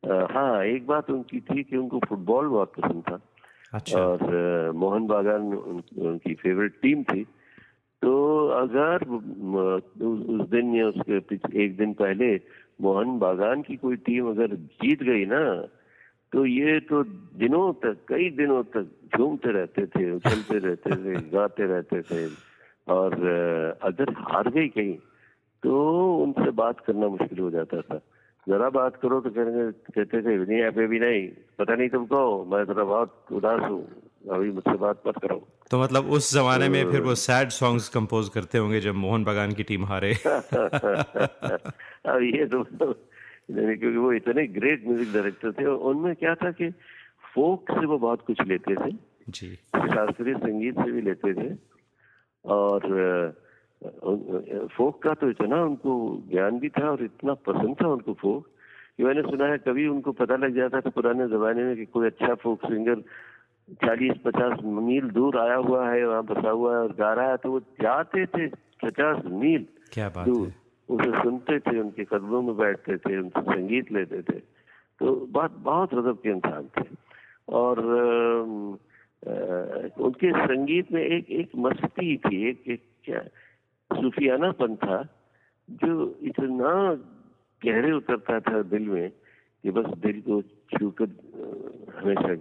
[0.05, 3.21] हाँ एक बात उनकी थी कि उनको फुटबॉल बहुत पसंद था।
[3.75, 4.21] अच्छा। और
[4.75, 7.25] मोहन बागान उन, उनकी फेवरेट टीम थी।
[8.03, 12.41] तो अगर उस उस दिन या उसके एक दिन पहले
[12.81, 15.69] मोहन बागान की कोई टीम अगर जीत गई ना
[16.33, 17.03] तो ये तो
[17.37, 22.27] दिनों तक कई दिनों तक झूमते रहते थे उछलते रहते थे गाते रहते थे।
[22.89, 23.13] और
[23.83, 24.99] अगर हार गई कहीं।
[25.63, 28.01] तो उनसे बात करना मुश्किल हो जाता था।
[28.49, 32.67] जरा बात करो तो कहेंगे कहते थे नहीं ऐप भी नहीं पता नहीं तुमको मैं
[32.67, 33.89] थोड़ा बहुत उदास हूँ।
[34.31, 38.29] अभी मुझसे बात मत करो। तो मतलब उस जमाने में फिर वो सैड सॉन्ग्स कंपोज
[38.29, 40.15] करते होंगे जब मोहन बगान की टीम हारे।
[42.07, 42.59] अब ये तो
[43.51, 46.71] नहीं, क्योंकि वो इतने ग्रेट म्यूज़िक डायरेक्टर थे उनमें क्या था कि
[47.35, 48.93] फोक से वो बहुत कुछ लेते थे।
[49.29, 51.55] जी। शास्त्रीय संगीत से भी लेते थे।
[52.45, 52.81] और
[54.77, 58.47] फोक का तो इतना उनको ज्ञान भी था और इतना पसंद था उनको फोक
[58.97, 62.07] कि मैंने सुना है कभी उनको पता लग जाता था पुराने जमाने में कि कोई
[62.07, 63.01] अच्छा फोक सिंगर
[63.71, 67.37] चालीस पचास मील दूर आया हुआ है वहाँ बसा हुआ है और गा रहा है
[67.37, 68.47] तो वो जाते थे
[68.85, 70.55] पचास मील क्या बात दूर। है।
[70.91, 74.39] उसे सुनते थे उनके कदमों में बैठते थे उनसे संगीत लेते थे।
[74.99, 76.87] तो बहुत बहुत गजब के इंसान थे।
[77.49, 78.77] और अम,
[79.27, 79.41] अ,
[79.99, 83.23] उनके संगीत में एक एक मस्ती थी एक एक क्या
[83.93, 85.03] सूफियानापन था
[85.69, 86.73] जो इतना
[87.63, 90.41] गहरे उतरता था दिल में कि बस दिल को
[90.73, 91.09] छूकर
[91.99, 92.33] हमेशा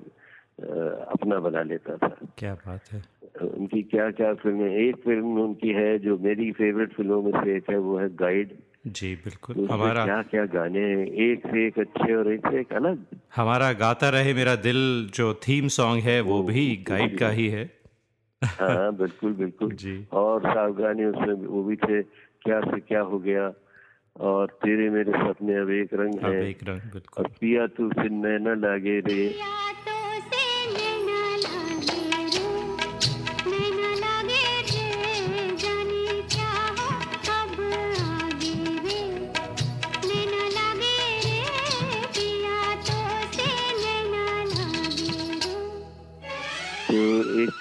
[1.12, 3.02] अपना बना लेता था। क्या बात है।
[3.48, 7.70] उनकी क्या क्या फ़िल्में एक फ़िल्म उनकी है जो मेरी फेवरेट फ़िल्मों में से एक
[7.70, 8.58] है वो है गाइड
[8.88, 12.60] जी बिल्कुल। उसमें हमारा क्या क्या गाने हैं एक से एक अच्छे और एक से
[12.60, 14.80] एक अलग। हमारा गाता रहे मेरा दिल
[15.14, 17.64] जो थीम सॉन्ग है वो भी गाइड का ही है।
[18.46, 22.02] हाँ बिल्कुल बिल्कुल। जी। और सावधानी उसमें वो भी थे
[22.42, 23.54] क्या से क्या हो गया।
[24.20, 27.90] और तेरे मेरे सपने अब एक रंग अब है एक रंग बिल्कुल। और पिया तू
[27.90, 29.36] फिर नैना लागे रे।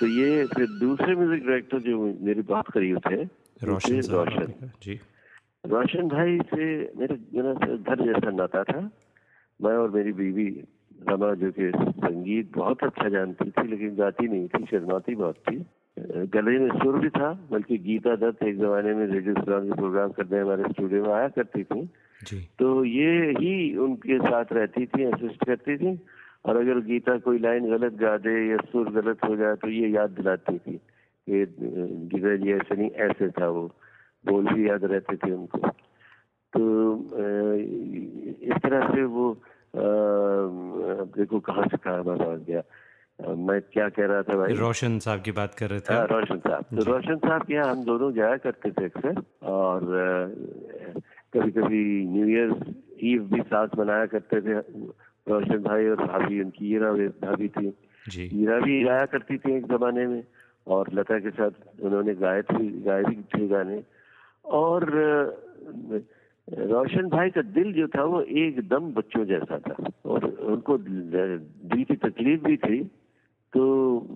[0.00, 3.22] तो ये फिर दूसरे म्यूज़िक डायरेक्टर जो मेरे बहुत करीब थे
[3.64, 5.00] रोशन रोशन। जी।
[5.66, 6.66] रोशन भाई से
[6.98, 8.80] मेरे मेरा घर जैसा नाता था।
[9.60, 10.48] मैं और मेरी बीवी
[11.08, 15.56] रमा जो कि संगीत बहुत अच्छा जानती थी लेकिन गाती नहीं थी शर्माती बहुत थी।
[16.34, 20.40] गले में सुर भी था बल्कि गीता दत्त एक जमाने में रेडियो के प्रोग्राम करने
[20.40, 21.82] हमारे स्टूडियो में आया करती थी।
[22.24, 25.92] जी। तो ये ही उनके साथ रहती थी असिस्ट करती थी।
[26.44, 29.88] और अगर गीता कोई लाइन गलत गा दे या सुर गलत हो जाए तो ये
[29.88, 31.44] याद दिलाती थी कि
[32.12, 33.70] गीता जी ऐसे नहीं ऐसे था वो।
[34.26, 35.58] बोल भी याद रहते थे उनको।
[36.52, 36.62] तो
[38.46, 39.30] इस तरह से वो
[39.78, 42.62] अब देखो कहाँ से कहाँ बात आ गया।
[43.18, 44.54] मैं क्या कह रहा था भाई?
[44.54, 47.70] रोशन साहब की बात कर रहे थे हाँ रोशन साहब। तो रोशन साहब के यहाँ
[47.70, 49.22] हम दोनों जाया करते थे अक्सर
[49.52, 49.80] और
[51.34, 52.50] कभी कभी न्यू ईयर
[53.04, 54.60] ईव भी साथ मनाया करते थे।
[55.28, 57.72] रोशन भाई और भाभी उनकी ईरा भाभी थी।
[58.34, 60.22] ईरा भी गाया करती थी एक जमाने में
[60.66, 63.82] और लता के साथ उन्होंने गाए थे गाए भी थे गाने।
[64.44, 64.84] और
[66.48, 71.96] रोशन भाई का दिल जो था वो एकदम बच्चों जैसा था और उनको दिल की
[71.96, 72.82] तकलीफ़ भी थी।
[73.52, 73.64] तो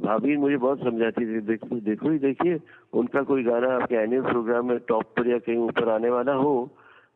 [0.03, 2.59] भाभी मुझे बहुत समझाती थी देखो देखो ही देखिए
[2.93, 6.53] उनका कोई गाना आपके एनुअल प्रोग्राम में टॉप पर या कहीं ऊपर आने वाला हो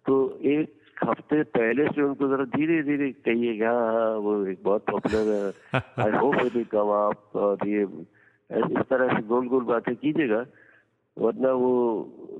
[0.06, 0.72] तो एक
[1.04, 6.10] हफ़्ते पहले से उनको जरा धीरे धीरे कहिए हाँ हाँ वो एक बहुत popular I
[6.12, 6.36] hope
[6.72, 10.44] come up और ये इस तरह से गोल गोल बातें कीजिएगा,
[11.16, 11.72] वरना वो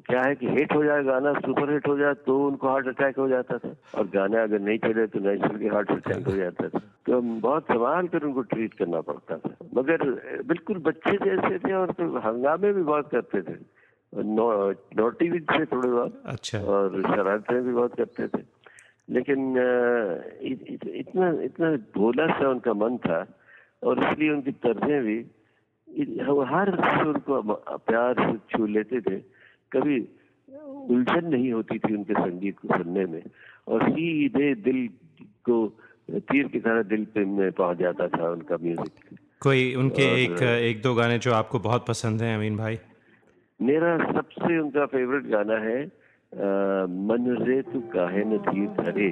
[0.07, 3.19] क्या है कि हिट हो जाए, गाना सुपर हिट हो जाए तो उनको हार्ट अटैक
[3.19, 6.79] हो जाता था। और गाना अगर नहीं चले तो नेचुरली हार्ट अटैक हो जाता था।
[7.07, 10.05] तो बहुत संभाल कर उनको ट्रीट करना पड़ता था। मगर
[10.47, 13.57] बिल्कुल बच्चे जैसे थे और तो हंगामे भी बहुत करते थे।
[14.15, 18.43] नोटी भी थे थोड़े बहुत अच्छा। और शरारतें भी बहुत करते थे।
[19.11, 19.57] लेकिन
[20.43, 23.39] इत, इत, इतना इतना भोला सा उनका मन था
[23.83, 25.19] और इसलिए उनकी तर्जें भी
[26.45, 27.43] हर सुर को
[27.77, 29.17] प्यार से छू लेते थे।
[29.73, 30.09] कभी
[30.67, 33.23] उलझन नहीं होती थी उनके संगीत को सुनने में
[33.69, 34.89] और सीधे दिल
[35.21, 35.79] को
[36.11, 40.43] तीर की तरह दिल पे में पहुँच जाता था उनका म्यूज़िक। कोई उनके और- एक
[40.43, 42.79] एक दो गाने जो आपको बहुत पसंद हैं अमीन भाई?
[43.61, 45.79] मेरा सबसे उनका फेवरेट गाना है
[47.07, 49.09] मन रे तू काहे न धीर धरे।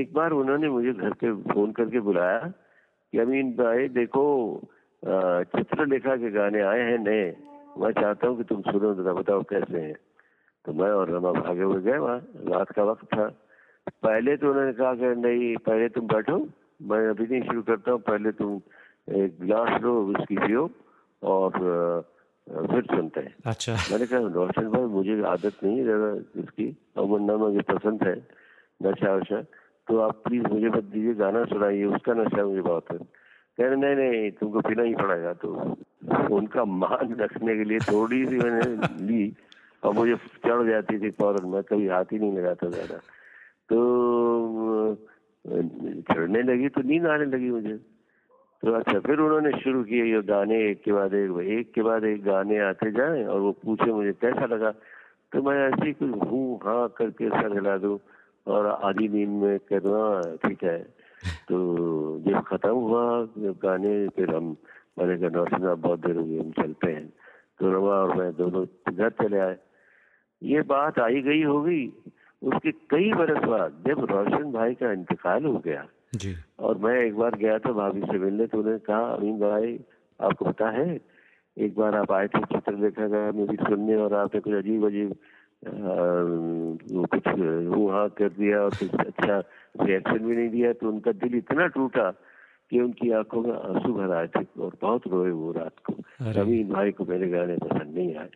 [0.00, 4.24] एक बार उन्होंने मुझे घर पे फ़ोन करके बुलाया कि अमीन भाई देखो
[5.02, 7.24] चित्रलेखा के गाने आए हैं नए।
[7.78, 9.94] मैं चाहता हूँ कि तुम सुनो जरा बताओ कैसे हैं।
[10.64, 13.26] तो मैं और रमा भागे हुए गए वहाँ रात का वक्त था।
[14.02, 16.36] पहले तो उन्होंने कहा कि नहीं पहले तुम बैठो
[16.90, 18.60] मैं अभी नहीं शुरू करता हूँ पहले तुम
[19.16, 20.70] एक गिलास लो उसकी पियो
[21.22, 21.50] और
[22.46, 25.96] फिर सुनते हैं। अच्छा। मैंने कहा रोशन भाई मुझे आदत नहीं है
[26.42, 28.14] इसकी और वरना मुझे पसंद है
[28.82, 29.40] नशा वशा।
[29.88, 32.98] तो आप प्लीज़ मुझे मत दीजिए गाना सुनाइए उसका नशा मुझे बहुत है।
[33.58, 35.48] कह रहे, नहीं नहीं, तुमको पीना ही पड़ेगा तो
[36.36, 39.24] उनका मान रखने के लिए थोड़ी सी मैंने ली,
[39.82, 40.14] और मुझे
[40.46, 42.96] चढ़ जाती थी फ़ौरन मैं, कभी हाथ ही नहीं लगाता ज़्यादा।
[43.68, 43.78] तो
[46.08, 47.76] चढ़ने लगी तो नींद आने लगी मुझे।
[48.62, 52.04] तो अच्छा फिर उन्होंने शुरू किए ये गाने एक के बाद एक एक के बाद
[52.04, 54.70] एक गाने आते जाए, और वो पूछे मुझे, कैसा लगा?
[55.32, 57.98] तो मैं ऐसे कुछ हूँ हाँ करके सर हिला दूँ,
[58.46, 60.78] और आधी नींद में कहता हाँ ठीक है।
[61.48, 61.56] तो
[62.26, 63.02] जब खत्म हुआ
[63.38, 64.56] जब गाने फिर हम
[64.98, 67.06] मैंने कहा नौसिन आप बहुत देर हो गई हम चलते हैं।
[67.60, 69.56] तो रवा और मैं दोनों घर चले आए।
[70.42, 71.86] ये बात आई गई हो गई
[72.42, 77.16] उसके कई बरस बाद जब रोशन भाई का इंतकाल हो गया। जी। और मैं एक
[77.16, 79.78] बार गया था भाभी से मिलने तो उन्होंने कहा अमीन भाई
[80.20, 81.00] आपको पता है
[81.56, 85.14] एक बार आप आए थे चित्र देखा गया मेरी सुनने और आपने कुछ अजीब अजीब
[86.92, 87.26] वो कुछ
[87.92, 89.40] हाँ कर दिया और कुछ अच्छा
[89.80, 92.10] रिएक्शन भी नहीं दिया तो उनका दिल इतना टूटा
[92.70, 95.92] कि उनकी आँखों में आँसू भर आए थे और बहुत रोए वो रात को।
[96.40, 98.28] अमीन भाई को मेरे गाने पसंद नहीं आए।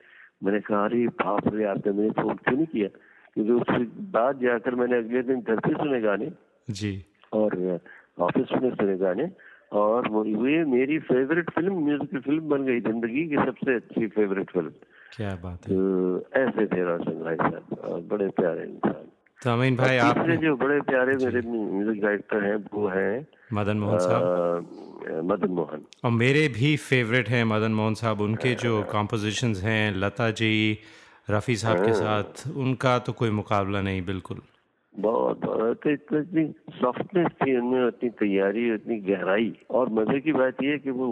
[0.44, 2.88] मैंने कहा अरे बाप रे आपने मेरे फ़ोन क्यों नहीं किया?
[3.34, 6.30] क्योंकि उसके बाद जाकर मैंने अगले दिन घर पे सुने गाने।
[6.70, 7.80] जी। और
[8.18, 9.30] ऑफ़िस में सुने गाने।
[9.72, 14.50] और वो ये मेरी फेवरेट फ़िल्म म्यूजिकल फ़िल्म बन गई ज़िंदगी की सबसे अच्छी फेवरेट
[14.50, 14.70] फ़िल्म
[15.16, 19.10] क्या बात है। तो ऐसे थे रोशन भाई साहब बड़े प्यारे इंसान।
[19.42, 23.98] तो अमीन भाई आप जो बड़े प्यारे मेरे म्यूज़िक डायरेक्टर हैं वो हैं मदन मोहन
[23.98, 29.94] साहब। मदन मोहन। और मेरे भी फेवरेट हैं मदन मोहन साहब उनके जो कॉम्पोजिशंस हैं
[29.94, 30.78] लता जी
[31.30, 34.40] रफ़ी साहब के साथ उनका तो कोई मुकाबला नहीं बिल्कुल।
[34.94, 36.44] बहुत बहुत। तो इतना इतनी
[36.80, 41.08] सॉफ्टनेस थी उनमें उतनी तैयारी उतनी गहराई। और मज़े की बात यह कि वो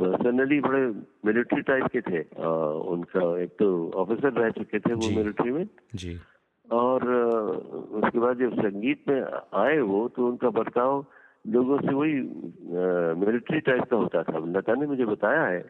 [0.00, 0.80] पर्सनली बड़े
[1.26, 2.48] मिलिट्री टाइप के थे। आ,
[2.92, 6.18] उनका एक तो ऑफिसर रह चुके थे वो मिलिट्री में। जी।
[6.72, 7.04] और
[7.92, 9.22] उसके बाद जब संगीत में
[9.54, 11.06] आए वो तो उनका बर्ताव
[11.46, 12.12] लोगों से वही
[13.20, 15.60] मिलिट्री टाइप का होता था। लता ने मुझे बताया है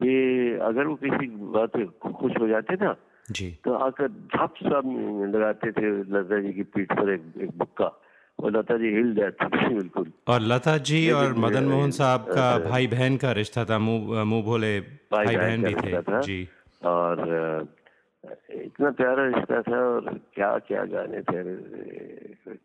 [0.00, 0.14] कि
[0.62, 2.96] अगर वो किसी बात पे खुश हो जाते ना
[3.30, 4.88] जी। तो आकर झप सब
[5.34, 8.00] लगाते थे लता जी की पीठ पर एक, एक बुक्का
[8.38, 12.58] और लता जी हिल जाती थी बिल्कुल। और लता जी और मदन मोहन साहब का
[12.58, 16.48] भाई बहन का रिश्ता था मुँह भोले भाई बहन भी थे। जी।
[16.84, 17.18] और
[18.50, 21.56] इतना प्यारा रिश्ता था और क्या क्या गाने थे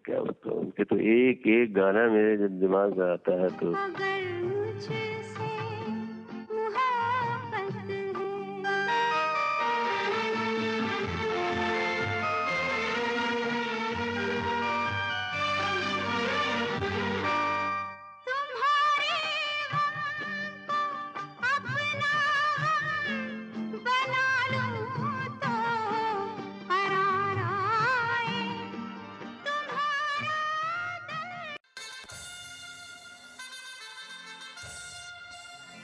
[0.05, 3.73] क्या बताऊँ उनके तो एक एक गाना मेरे जब दिमाग में आता है तो।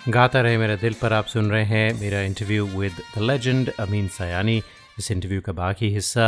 [0.10, 4.08] गाता रहे मेरा दिल पर आप सुन रहे हैं मेरा interview with the legend Amin
[4.08, 4.58] Sayani.
[5.00, 6.28] इस इंटरव्यू का बाकी हिस्सा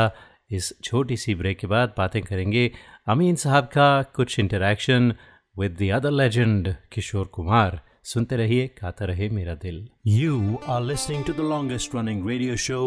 [0.52, 2.72] इस छोटी सी ब्रेक के बाद बातें करेंगे
[3.08, 5.14] अमीन साहब का कुछ interaction
[5.60, 7.80] with the other legend Kishore Kumar.
[8.04, 10.36] सुनते रहिए गाता रहे मेरा दिल। You
[10.74, 12.84] are listening to the longest running radio show,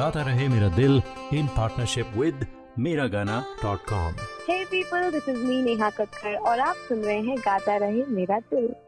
[0.00, 0.98] Gata Rahe Mera Dil,
[1.38, 4.26] in partnership with Miragana.com.
[4.48, 8.38] Hey people, this is me Neha Kakkar और आप सुन रहे हैं गाता रहे मेरा
[8.52, 8.74] दिल।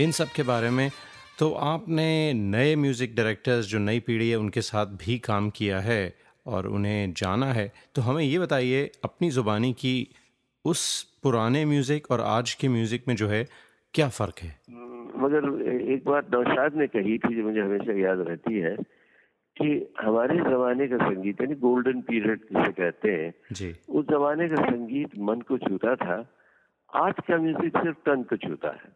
[0.00, 0.90] इन सब के बारे में।
[1.38, 6.14] तो आपने नए म्यूज़िक डायरेक्टर्स जो नई पीढ़ी है, उनके साथ भी काम किया है
[6.46, 9.96] और उन्हें जाना है। तो हमें ये बताइए, अपनी ज़ुबानी की
[10.64, 10.82] उस
[11.22, 13.46] पुराने म्यूज़िक और आज के म्यूज़िक में जो है,
[13.94, 14.56] क्या फ़र्क है?
[15.24, 15.48] मगर
[15.92, 18.76] एक बात नौशाद ने कही थी, जो मुझे हमेशा याद रहती है।
[19.56, 24.56] कि हमारे जमाने का संगीत यानी गोल्डन पीरियड जिसे कहते हैं जी। उस जमाने का
[24.56, 26.16] संगीत मन को छूता था
[26.94, 28.92] आज का म्यूज़िक सिर्फ़ तन को छूता है।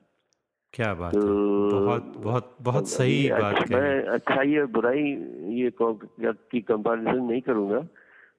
[0.75, 5.03] क्या बात तो है बहुत बहुत बहुत सही बात अच्छा- मैं अच्छाई और बुराई
[5.55, 7.81] ये की कंपैरिजन नहीं करूँगा।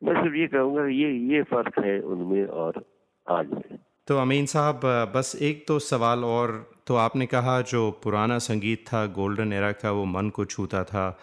[0.04, 2.86] मैं सिर्फ़ ये कहूँगा ये ये फ़र्क है उनमें और
[3.30, 4.82] आज में। तो अमीन साहब
[5.16, 9.92] बस एक तो सवाल और तो आपने कहा जो पुराना संगीत था गोल्डन एरा का
[9.92, 11.20] वो मन को छूता था।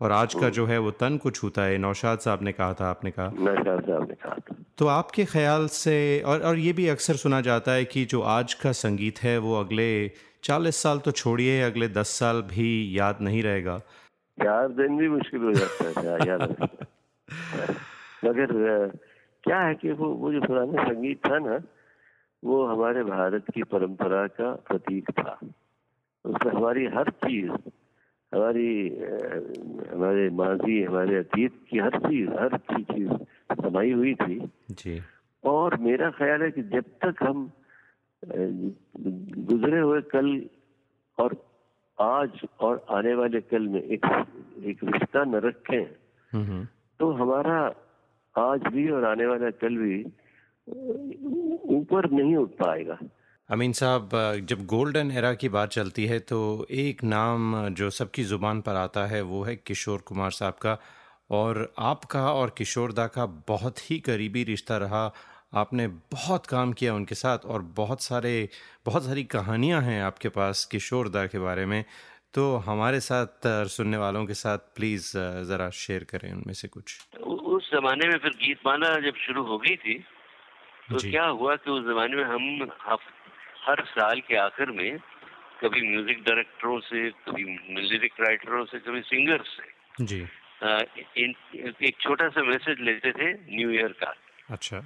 [0.00, 2.90] और आज का जो है वो तन को छूता है। नौशाद साहब ने कहा था
[2.90, 6.88] आपने कहा। नौशाद साहब ने कहा था। तो आपके ख्याल से और और ये भी
[6.88, 9.88] अक्सर सुना जाता है कि जो आज का संगीत है वो अगले
[10.42, 12.68] चालीस साल तो छोड़िए अगले दस साल भी
[12.98, 13.78] याद नहीं रहेगा।
[14.38, 16.56] चार दिन भी मुश्किल हो जाता है याद
[18.24, 18.52] मगर
[19.44, 21.58] क्या है कि वो वो जो पुराना संगीत था ना
[22.42, 25.38] वो हमारे भारत की परंपरा का प्रतीक था।
[26.24, 27.50] उसमें हमारी हर चीज़
[28.32, 28.70] हमारी
[29.92, 33.12] हमारे माजी हमारे अतीत की हर चीज़ हर चीज़
[33.62, 34.38] समाई हुई थी।
[34.70, 35.00] जी।
[35.44, 37.50] और मेरा ख्याल है कि जब तक हम
[39.48, 40.28] गुजरे हुए कल
[41.18, 41.36] और
[41.98, 44.04] आज और आने वाले कल में एक
[44.64, 45.86] एक रिश्ता न रखें
[46.32, 46.64] हम्म
[47.00, 47.58] तो हमारा
[48.34, 49.96] आज भी और आने वाला कल भी
[51.76, 52.98] ऊपर नहीं उठ पाएगा।
[53.50, 54.10] अमीन साहब
[54.48, 56.38] जब गोल्डन एरा की बात चलती है तो
[56.70, 60.76] एक नाम जो सबकी ज़ुबान पर आता है वो है किशोर कुमार साहब का।
[61.30, 65.00] और आपका और किशोर दा का बहुत ही करीबी रिश्ता रहा।
[65.54, 68.34] आपने बहुत काम किया उनके साथ और बहुत सारे
[68.86, 71.84] बहुत सारी कहानियाँ हैं आपके पास किशोर दा के बारे में।
[72.34, 75.12] तो हमारे साथ सुनने वालों के साथ प्लीज़
[75.48, 79.58] ज़रा शेयर करें उनमें से कुछ। उस जमाने में फिर गीत माना जब शुरू हो
[79.58, 79.98] गई थी
[80.90, 82.68] तो क्या हुआ कि उस जमाने में हम
[83.68, 84.98] हर साल के आखिर में
[85.60, 87.44] कभी म्यूज़िक डायरेक्टरों से कभी
[87.82, 90.26] लिरिक राइटरों से कभी सिंगर्स से जी।
[90.62, 90.82] अ,
[91.16, 91.34] इन,
[91.82, 94.14] एक छोटा सा मैसेज लेते थे न्यू ईयर का।
[94.50, 94.78] अच्छा।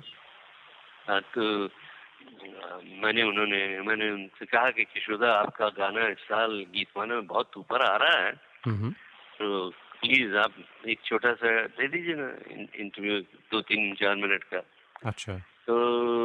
[1.09, 7.15] अ, तो अ, मैंने उन्होंने मैंने उनसे कहा कि किशोदा आपका गाना इस साल गीतमाला
[7.15, 8.33] में बहुत ऊपर आ रहा है।
[8.65, 8.91] हम्म।
[9.39, 10.53] तो प्लीज़ आप
[10.89, 12.35] एक छोटा सा दे दीजिए ना
[12.77, 14.63] इंटरव्यू दो तीन चार मिनट का।
[15.07, 15.75] अच्छा। तो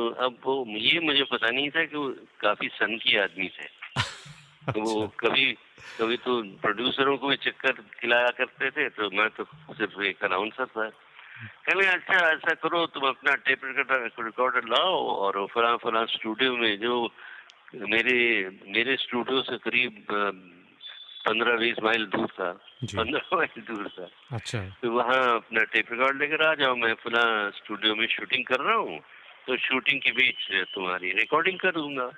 [0.10, 2.10] अब वो ये मुझे पता नहीं था कि वो
[2.42, 3.68] काफ़ी सन की आदमी थे।
[4.74, 5.52] तो वो कभी
[6.02, 10.66] कभी तो प्रोड्यूसरों को भी चक्कर खिलाया करते थे तो मैं तो सिर्फ़ एक अनाउंसर
[10.66, 10.90] था।
[11.66, 13.62] कहने अच्छा ऐसा करो तुम अपना टेप
[14.20, 17.14] रिकॉर्डर लाओ और फला फला स्टूडियो में जो
[17.76, 18.18] मेरे
[18.68, 20.06] मेरे स्टूडियो से करीब
[21.28, 22.52] पंद्रह बीस माइल दूर था।
[22.84, 27.50] पंद्रह माइल दूर था। अच्छा। तो वहाँ अपना टेप रिकॉर्ड लेकर आ जाओ मैं फला
[27.50, 29.00] स्टूडियो में शूटिंग कर रहा हूँ।
[29.48, 32.10] तो शूटिंग के बीच तुम्हारी। रिकॉर्डिंग कर दूँगा।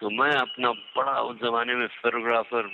[0.00, 2.68] तो मैं अपना बड़ा उस जमाने में फेरोग्राफर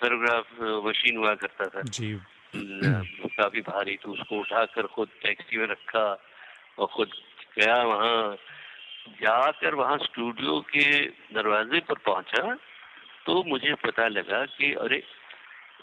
[0.00, 0.46] फेरोग्राफ
[0.86, 2.14] मशीन हुआ करता था। जी।
[2.54, 6.04] काफ़ी भारी तो उसको उठाकर खुद टैक्सी में रखा
[6.78, 7.10] और खुद
[7.58, 8.36] गया वहाँ।
[9.20, 10.84] जाकर वहाँ स्टूडियो के
[11.34, 12.54] दरवाजे पर पहुँचा
[13.26, 15.02] तो मुझे पता लगा कि अरे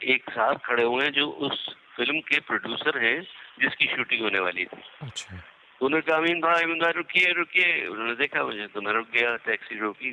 [0.05, 1.65] एक साहब खड़े हुए हैं जो उस
[1.95, 3.21] फ़िल्म के प्रोड्यूसर हैं
[3.59, 5.41] जिसकी शूटिंग होने वाली थी। अच्छा।
[5.81, 9.35] उन्होंने कहा अमीन भाई अमीन भाई रुकिए रुकिए उन्होंने देखा मुझे तो मैं रुक गया
[9.45, 10.11] टैक्सी रोकी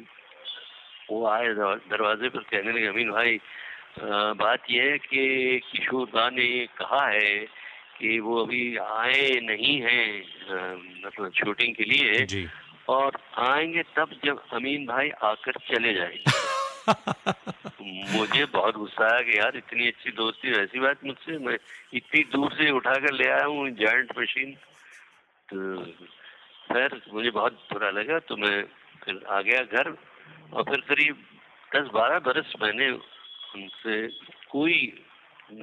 [1.11, 1.49] वो आए
[1.91, 4.07] दरवाजे पर कहने लगे अमीन भाई अ,
[4.43, 5.23] बात यह है कि
[5.73, 6.47] किशोर दा ने
[6.79, 7.35] कहा है
[7.99, 10.07] कि वो अभी आए नहीं हैं
[11.05, 12.25] मतलब शूटिंग के लिए
[12.95, 17.35] और आएँगे तब जब अमीन भाई आकर चले जाएँगे
[18.19, 21.57] मुझे बहुत गुस्सा आया कि यार इतनी अच्छी दोस्ती ऐसी बात मुझसे मैं
[22.01, 24.55] इतनी दूर से उठाकर ले आया हूँ जॉइंट मशीन
[25.49, 25.85] तो
[26.69, 28.57] खैर मुझे बहुत बुरा लगा तो मैं
[29.05, 29.97] फिर आ गया घर
[30.53, 31.25] और फिर करीब
[31.77, 33.97] दस बारह बरस मैंने उनसे
[34.51, 34.73] कोई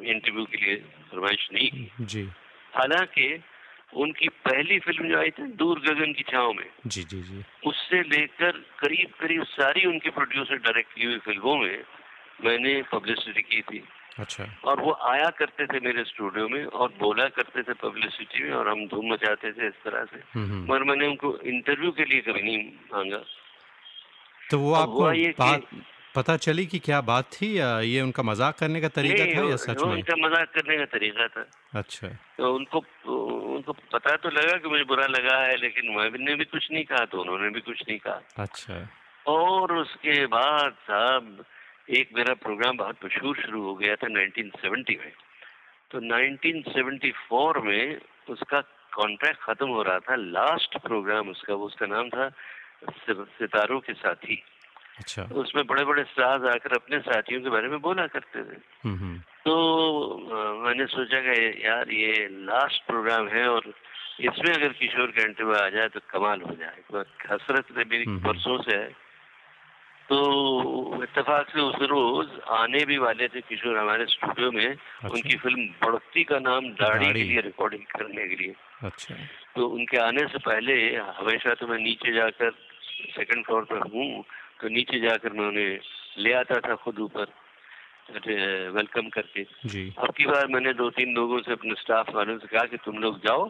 [0.04, 0.76] इंटरव्यू के लिए
[1.12, 2.24] फरमाइश नहीं की। जी।
[2.76, 3.28] हालाँकि
[3.94, 8.02] उनकी पहली फ़िल्म जो आई थी दूर गगन की छाव में जी जी जी। उससे
[8.04, 11.84] लेकर करीब करीब सारी उनके प्रोड्यूसर डायरेक्ट की हुई फ़िल्मों में
[12.44, 13.84] मैंने पब्लिसिटी की थी।
[14.20, 18.52] अच्छा। और वो आया करते थे मेरे स्टूडियो में और बोला करते थे पब्लिसिटी में
[18.52, 22.06] और हम धूम मचाते थे इस तरह से। हम्म, हम्म। मगर मैंने उनको इंटरव्यू के
[22.06, 23.24] लिए कभी नहीं मांगा।
[24.52, 25.10] तो वो आपको
[25.40, 25.68] बात
[26.16, 29.56] पता चली कि क्या बात थी या ये उनका मज़ाक करने का तरीका था या
[29.56, 29.94] सच में?
[29.94, 32.08] उनका मज़ाक करने का तरीका था। अच्छा।
[32.38, 32.80] तो उनको
[33.56, 37.06] उनको पता तो लगा कि मुझे बुरा लगा है लेकिन मैंने भी कुछ नहीं कहा
[37.06, 38.90] तो उन्होंने भी कुछ नहीं कहा। अच्छा।
[39.26, 41.44] और उसके बाद साहब
[41.90, 45.14] एक मेरा प्रोग्राम बहुत मशहूर शुरू हो गया था 1970 में।
[45.92, 48.62] तो 1974 में उसका
[48.96, 52.30] कॉन्ट्रैक्ट खत्म हो रहा था लास्ट प्रोग्राम उसका वो उसका नाम था
[53.10, 54.44] सितारों के साथी।
[54.98, 58.58] अच्छा। तो उसमें बड़े बड़े स्टार्स आकर अपने साथियों के बारे में बोला करते थे।
[58.84, 63.74] हम्म हम्म। तो मैंने सोचा कि यार ये लास्ट प्रोग्राम है और
[64.20, 68.62] इसमें अगर किशोर का इंटरव्यू आ जाए तो कमाल हो जाए। तो हसरत मेरी बरसों
[68.62, 69.03] से है।
[70.10, 75.36] तो इतफाक से उस रोज आने भी वाले थे किशोर हमारे स्टूडियो में। अच्छा। उनकी
[75.38, 79.16] फ़िल्म बढ़ती का नाम दाढ़ी के लिए रिकॉर्डिंग करने के लिए। अच्छा।
[79.56, 80.76] तो उनके आने से पहले
[81.20, 82.52] हमेशा तो मैं नीचे जाकर
[83.16, 84.24] सेकंड फ्लोर पर हूँ
[84.62, 85.80] तो नीचे जाकर मैं उन्हें
[86.18, 87.34] ले आता था खुद ऊपर
[88.76, 92.66] वेलकम करके। अब की बार मैंने दो तीन लोगों से अपने स्टाफ वालों से कहा
[92.66, 93.50] कि तुम लोग जाओ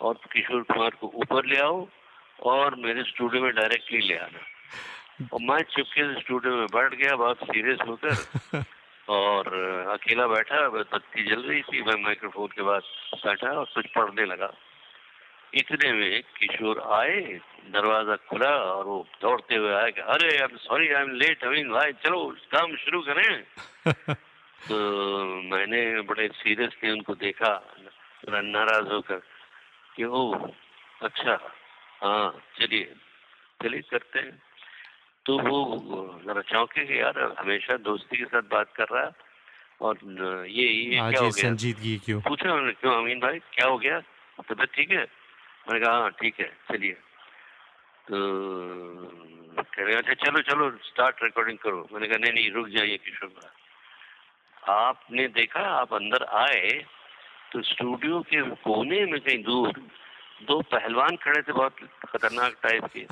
[0.00, 1.86] और किशोर कुमार को ऊपर ले आओ
[2.46, 4.40] और मेरे स्टूडियो में डायरेक्टली ले आना।
[5.16, 8.64] और मैं चुपके से स्टूडियो में बैठ गया बहुत सीरियस होकर
[9.08, 9.48] और
[9.92, 12.82] अकेला बैठा बत्ती जल रही थी मैं माइक्रोफोन के बाद
[13.24, 14.52] बैठा और कुछ पढ़ने लगा।
[15.54, 17.20] इतने में किशोर आए
[17.72, 21.44] दरवाज़ा खुला और वो दौड़ते हुए आए कि अरे I am sorry I am late
[21.44, 23.42] Amin भाई चलो काम शुरू करें।
[24.68, 24.76] तो
[25.52, 27.54] मैंने बड़े सीरियस सीरियसली उनको देखा
[28.26, 29.22] थोड़ा नाराज़ होकर
[29.96, 30.32] कि ओ
[31.02, 31.38] अच्छा
[32.02, 32.94] हाँ चलिए
[33.62, 34.45] चलिए करते हैं।
[35.26, 35.58] तो वो
[36.24, 39.12] जरा चौंके कि यार हमेशा दोस्ती के साथ बात कर रहा है
[39.80, 39.98] और
[40.48, 41.30] ये ये क्या हो गया?
[41.30, 42.20] संजीदगी क्यों?
[42.22, 44.00] पूछा उन्होंने क्यों अमीन भाई क्या हो गया?
[44.38, 45.02] तबीयत ठीक है।
[45.66, 46.92] मैंने कहा हाँ ठीक है चलिए।
[48.06, 48.16] तो
[49.58, 53.28] कह रहे अच्छा चलो चलो स्टार्ट रिकॉर्डिंग करो। मैंने कहा नहीं नहीं रुक जाइए किशोर
[53.28, 56.70] भाई। आपने देखा आप अंदर आए
[57.52, 59.80] तो स्टूडियो के कोने में कहीं दूर
[60.46, 63.06] दो पहलवान खड़े थे बहुत खतरनाक टाइप के।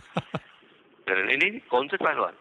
[1.08, 2.32] कह रहे नहीं नहीं कौन से पहलवान?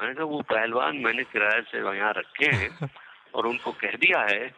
[0.00, 2.90] मैंने कहा वो पहलवान मैंने किराए से यहाँ रखे हैं
[3.34, 4.54] और उनको कह दिया है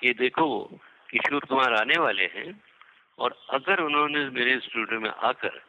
[0.00, 0.64] कि देखो
[1.10, 2.60] किशोर कुमार आने वाले हैं
[3.18, 5.62] और अगर उन्होंने मेरे स्टूडियो में आकर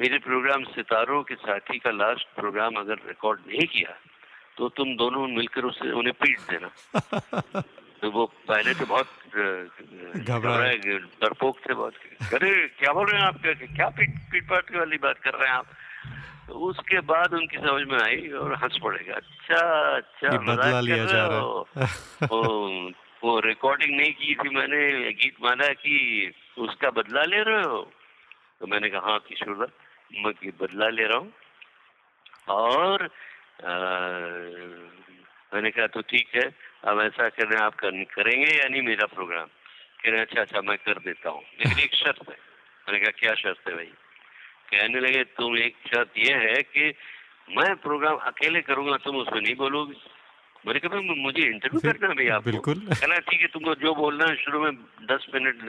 [0.00, 3.96] मेरे प्रोग्राम सितारों के साथी का लास्ट प्रोग्राम अगर रिकॉर्ड नहीं किया
[4.56, 6.70] तो तुम दोनों मिलकर उसे उन्हें पीट देना।
[8.02, 9.06] तो वो पहले तो बहुत
[10.16, 11.94] घबराए। डरपोक थे बहुत।
[12.34, 13.40] अरे क्या बोल रहे हैं आप?
[13.40, 15.66] क्या क्या पीट पीट पाट वाली बात कर रहे हैं आप?
[16.48, 19.60] तो उसके बाद उनकी समझ में आई और हंस पड़ेगा। अच्छा
[19.96, 21.86] अच्छा बदला लिया जा। रहा है।
[22.32, 22.90] वो
[23.24, 27.80] वो रिकॉर्डिंग नहीं की थी मैंने गीत माना कि उसका बदला ले रहे हो।
[28.60, 29.72] तो मैंने कहा हाँ किशोर
[30.24, 31.32] मैं की बदला ले रहा हूँ।
[32.48, 33.02] और
[33.64, 33.72] अ,
[35.54, 36.50] मैंने कहा तो ठीक है
[36.84, 39.46] अब ऐसा कर रहे आप कर, करेंगे या नहीं मेरा प्रोग्राम
[40.04, 42.36] कह रहे अच्छा अच्छा मैं कर देता हूँ। लेकिन एक शर्त है।
[42.88, 43.92] मैंने कहा क्या शर्त है भाई?
[44.70, 46.92] कहने लगे तुम एक शर्त यह है कि
[47.56, 49.94] मैं प्रोग्राम अकेले करूँगा तुम उसमें नहीं बोलोगे।
[50.66, 54.36] मैंने कहा मुझे इंटरव्यू करना है भैया बिल्कुल। कहना ठीक है तुमको जो बोलना है
[54.36, 54.72] शुरू में
[55.10, 55.62] दस मिनट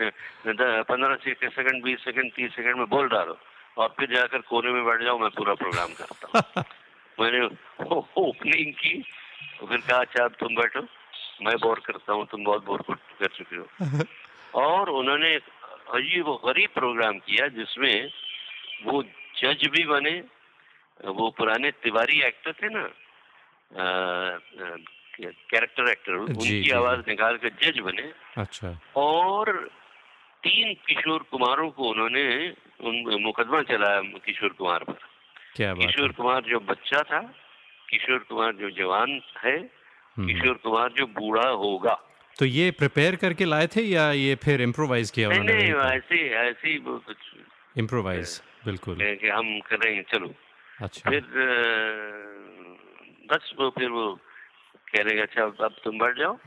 [0.89, 3.37] पंद्रह सेकंड बीस सेकंड तीस सेकंड में बोल रहा डालो
[3.77, 6.63] और फिर जाकर कोने में बैठ जाओ मैं पूरा प्रोग्राम करता हूँ।
[7.19, 7.45] मैंने
[8.21, 9.01] ओपनिंग की
[9.59, 10.81] तो फिर कहा अच्छा तुम बैठो
[11.45, 13.65] मैं बोर करता हूँ तुम बहुत बोर कर चुके हो।
[14.63, 15.35] और उन्होंने
[15.97, 17.95] अजीब गरीब प्रोग्राम किया जिसमें
[18.85, 19.03] वो
[19.37, 20.15] जज भी बने
[21.17, 22.83] वो पुराने तिवारी एक्टर थे ना
[25.17, 29.51] कैरेक्टर एक्टर उनकी आवाज़ निकाल कर जज बने। अच्छा। और
[30.43, 32.25] तीन किशोर कुमारों को उन्होंने
[32.79, 34.97] उन मुकदमा चलाया किशोर कुमार पर।
[35.55, 37.21] क्या बात किशोर कुमार जो बच्चा था
[37.89, 41.95] किशोर कुमार जो जवान है हम्म। किशोर कुमार जो बूढ़ा होगा।
[42.35, 46.73] तो ये प्रिपेयर करके लाए थे या ये फिर इम्प्रोवाइज किया नहीं नहीं ऐसे ऐसे
[47.75, 50.33] इम्प्रोवाइज बिल्कुल। कि हम करेंगे चलो।
[50.81, 51.23] अच्छा। फिर
[53.31, 54.05] बस वो फिर वो
[54.91, 56.37] कह रहे अच्छा अब तुम बैठ जाओ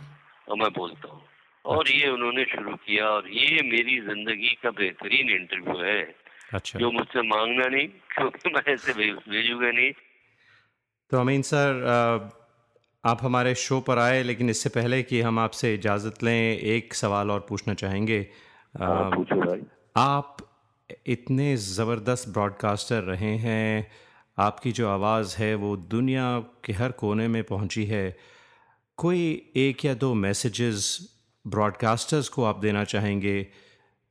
[0.49, 1.23] और मैं बोलता हूँ।
[1.65, 6.01] और ये उन्होंने शुरू किया और ये मेरी ज़िंदगी का बेहतरीन इंटरव्यू है
[6.55, 9.91] अच्छा। जो मुझसे मांगना नहीं क्योंकि मैं ऐसे भेजूँगा नहीं।
[11.13, 11.83] तो अमीन सर
[13.05, 17.31] आप हमारे शो पर आए लेकिन इससे पहले कि हम आपसे इजाज़त लें एक सवाल
[17.31, 19.63] और पूछना चाहेंगे। अ, हाँ, पूछो भाई।
[19.97, 20.37] आप
[21.07, 23.91] इतने ज़बरदस्त ब्रॉडकास्टर रहे हैं
[24.39, 26.27] आपकी जो आवाज़ है वो दुनिया
[26.65, 28.17] के हर कोने में पहुँची है।
[28.97, 30.99] कोई एक या दो मैसेजेस
[31.47, 33.43] ब्रॉडकास्टर्स को आप देना चाहेंगे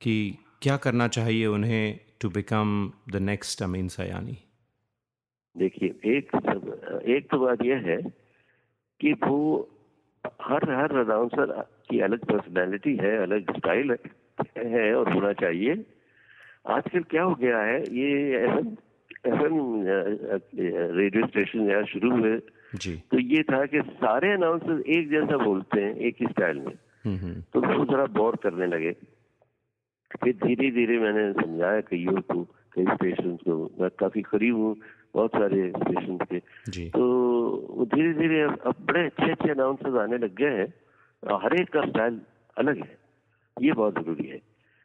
[0.00, 4.38] कि क्या करना चाहिए उन्हें to become the next Amin Sayani
[5.56, 7.96] देखिए एक सब एक तो बात यह है
[9.00, 9.68] कि वो
[10.42, 11.60] हर हर अनाउंसर
[11.90, 13.96] की अलग पर्सनालिटी है अलग स्टाइल है,
[14.68, 15.74] है और होना चाहिए।
[16.64, 17.80] आजकल क्या हो गया है?
[17.96, 18.68] ये एफएम
[19.26, 19.56] एफएम
[20.98, 22.38] रेडियो स्टेशन यहाँ शुरू हुए।
[22.74, 26.74] जी। तो ये था कि सारे अनाउंसर एक जैसा बोलते हैं एक ही स्टाइल में।
[27.04, 28.92] हम्म हम्म। तो वो जरा बोर करने लगे।
[30.10, 32.42] फिर धीरे धीरे मैंने समझाया कईयों को
[32.74, 34.76] कई स्टेशन को मैं काफ़ी करीब हूँ
[35.14, 36.38] बहुत सारे स्टेशन के।
[36.88, 41.68] तो धीरे धीरे अब अब बड़े अच्छे अच्छे अनाउंसर्स आने लग गए हैं हर एक
[41.68, 42.20] का स्टाइल
[42.56, 42.96] अलग है।
[43.56, 44.40] ये बहुत ज़रूरी है।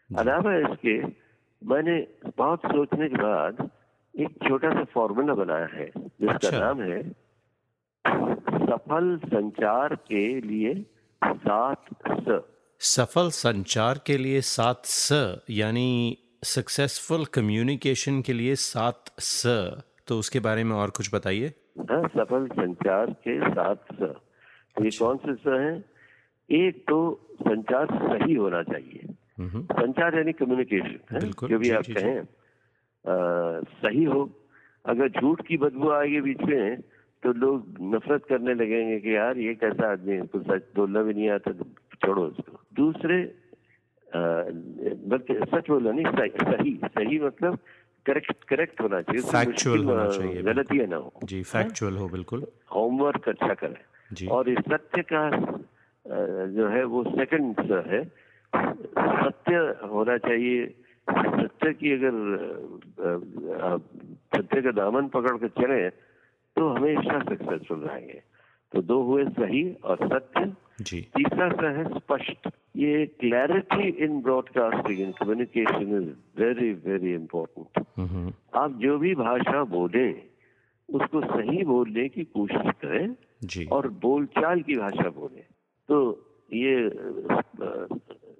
[0.10, 1.25] अलावा इसके
[1.66, 2.08] मैंने
[2.38, 3.70] बहुत सोचने के बाद
[4.20, 7.10] एक छोटा सा फॉर्मूला बनाया है जिसका अच्छा। नाम है
[8.66, 10.86] सफल संचार के लिए
[11.24, 12.42] सात स।
[12.80, 19.44] सफल संचार के लिए सात स यानी सक्सेसफुल कम्युनिकेशन के लिए सात स।
[20.08, 21.48] तो उसके बारे में और कुछ बताइए।
[21.80, 24.16] हाँ, सफल संचार के सात स।
[24.76, 25.86] तो ये कौन से स हैं?
[26.52, 31.20] एक तो संचार सही होना चाहिए। संचार यानी कम्युनिकेशन है?
[31.20, 32.26] जो भी आप। कहें आ,
[33.82, 34.22] सही हो।
[34.86, 36.82] अगर झूठ की बदबू आएगी बीच में
[37.24, 40.22] तो लोग नफरत करने लगेंगे कि यार ये कैसा आदमी है?
[40.22, 41.66] कुछ सच बोलना भी नहीं आता तो
[42.06, 43.18] छोड़ो उसको दूसरे
[45.10, 47.58] बल्कि सच बोलना नहीं सही सही, मतलब
[48.06, 52.46] करेक्ट करेक्ट होना चाहिए। उसमें फैक्चुअल होना चाहिए गलतियाँ ना हो जी फैक्चुअल हो बिल्कुल।
[52.76, 55.30] होमवर्क अच्छा करें। और इस सत्य का
[56.48, 58.25] जो है वो सेकंड है।
[58.56, 59.56] सत्य
[59.88, 60.66] होना चाहिए।
[61.08, 62.16] सत्य की अगर
[64.36, 68.22] सत्य का दामन पकड़ कर चले तो हमेशा सक्सेसफुल रहेंगे।
[68.74, 70.52] तो दो हुए सही और सत्य।
[70.82, 76.10] जी। तीसरा सा है स्पष्ट। ये clarity in broadcasting in communication is
[76.42, 80.12] very very important आप जो भी भाषा बोले
[80.90, 85.44] उसको सही बोलने की कोशिश करें जी। और बोलचाल की भाषा बोले।
[85.90, 85.96] तो
[86.54, 86.76] ये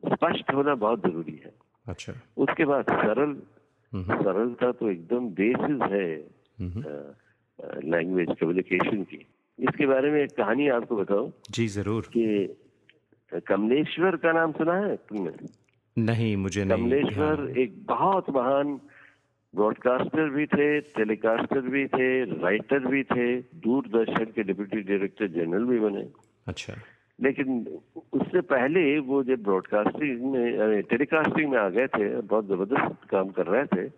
[0.06, 1.54] स्पष्ट होना बहुत ज़रूरी है।
[1.88, 3.36] अच्छा। उसके बाद सरल
[3.94, 6.10] हम्म। सरलता तो एकदम बेसिस है
[6.60, 9.26] हम्म। लैंग्वेज कम्युनिकेशन की।
[9.60, 12.56] इसके बारे में एक कहानी आपको बताओ जी ज़रूर। कि
[13.48, 15.32] कमलेश्वर का नाम सुना है तुमने?
[15.98, 18.80] नहीं मुझे नहीं। कमलेश्वर एक बहुत महान
[19.54, 23.28] ब्रॉडकास्टर भी थे टेलीकास्टर भी थे राइटर भी थे
[23.66, 26.08] दूरदर्शन के डिप्टी डायरेक्टर जनरल भी बने।
[26.48, 26.74] अच्छा।
[27.22, 27.80] लेकिन
[28.14, 33.46] उससे पहले वो जब ब्रॉडकास्टिंग में टेलीकास्टिंग में आ गए थे बहुत ज़बरदस्त काम कर
[33.48, 33.90] रहे थे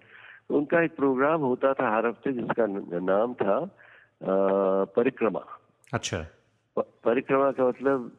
[0.48, 2.66] तो उनका एक प्रोग्राम होता था हर हफ़्ते जिसका
[3.00, 3.58] नाम था
[4.22, 4.30] अ,
[4.96, 5.44] परिक्रमा।
[5.94, 6.18] अच्छा।
[6.76, 8.12] प- परिक्रमा का मतलब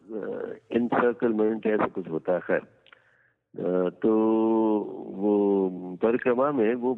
[0.73, 2.61] इनसर्कलमेंट ऐसा कुछ होता है खैर।
[3.91, 4.11] तो
[5.15, 5.59] वो
[6.03, 6.95] परिक्रमा में वो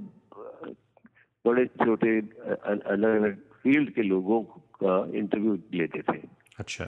[1.46, 2.20] बड़े छोटे
[2.64, 4.42] अलग अलग फ़ील्ड के लोगों
[4.84, 6.18] का इंटरव्यू लेते थे।
[6.58, 6.84] अच्छा।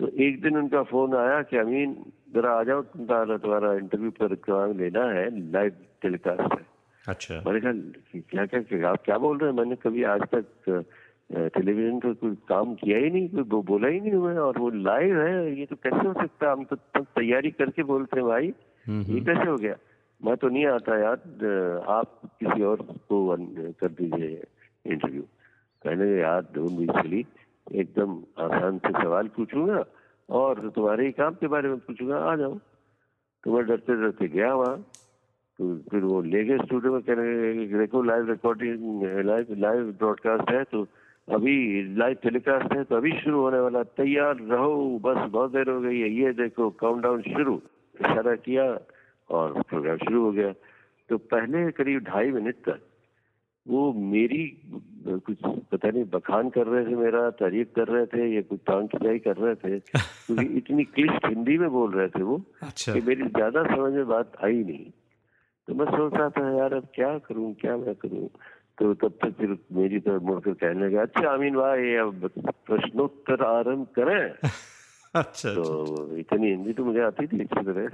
[0.00, 4.10] तो एक दिन उनका फ़ोन आया कि अमीन जरा आ जाओ तुम्हारा तुम्हारा इंटरव्यू
[4.50, 5.72] में लेना है लाइव
[6.02, 6.66] टेलीकास्ट है।
[7.08, 7.72] अच्छा। मैंने कहा
[8.16, 9.56] क्या क्या क्या आप क्या बोल रहे हैं?
[9.58, 10.84] मैंने कभी आज तक
[11.32, 14.70] टेलीविज़न पर कोई काम किया ही नहीं कोई बो- बोला ही नहीं हुआ और वो
[14.70, 16.52] लाइव है ये तो कैसे हो सकता है?
[16.52, 18.52] हम तो तैयारी करके बोलते हैं भाई।
[18.86, 19.74] हम्म ये कैसे हो गया?
[20.24, 21.14] मैं तो नहीं आता यार
[21.88, 23.36] आप किसी और को
[23.72, 24.44] कर दीजिए
[24.86, 25.22] इंटरव्यू
[25.84, 27.26] कहने यार डोंट बी सिली
[27.66, 29.84] एकदम आसान से सवाल पूछूँगा
[30.28, 32.54] और तुम्हारे ही काम के बारे में पूछूँगा, आ जाओ।
[33.44, 34.76] तो मैं डरते डरते गया वहाँ।
[35.58, 40.62] तो फिर वो ले गए स्टूडियो में कहने देखो live recording live live broadcast है
[40.64, 40.86] तो
[41.28, 41.56] अभी
[41.96, 46.00] लाइव टेलीकास्ट है तो अभी शुरू होने वाला, तैयार रहो, बस बहुत देर हो गई
[46.00, 47.54] है, ये देखो काउंटडाउन शुरू।
[48.00, 48.64] इशारा किया
[49.30, 50.52] और प्रोग्राम शुरू हो गया।
[51.10, 52.80] तो पहले करीब ढाई मिनट तक
[53.70, 54.44] वो मेरी
[55.08, 55.36] कुछ
[55.72, 59.18] पता नहीं बखान कर रहे थे मेरा तारीफ़ कर रहे थे या कुछ टांग खिंचाई
[59.18, 59.78] कर रहे थे
[60.26, 64.06] क्योंकि इतनी क्लिष्ट हिंदी में बोल रहे थे वो अच्छा। कि मेरी ज़्यादा समझ में
[64.06, 64.90] बात आई नहीं।
[65.68, 68.28] तो मैं सोच रहा था यार अब क्या करूँ क्या मैं करूँ?
[68.78, 72.30] तो तब तक फिर मेरी तरफ़ मुड़कर कहने लगा अच्छा अमीन भाई अब
[72.66, 74.32] प्रश्नोत्तर आरंभ करें।
[75.14, 77.86] अच्छा तो इतनी हिंदी तो मुझे आती थी अच्छी तरह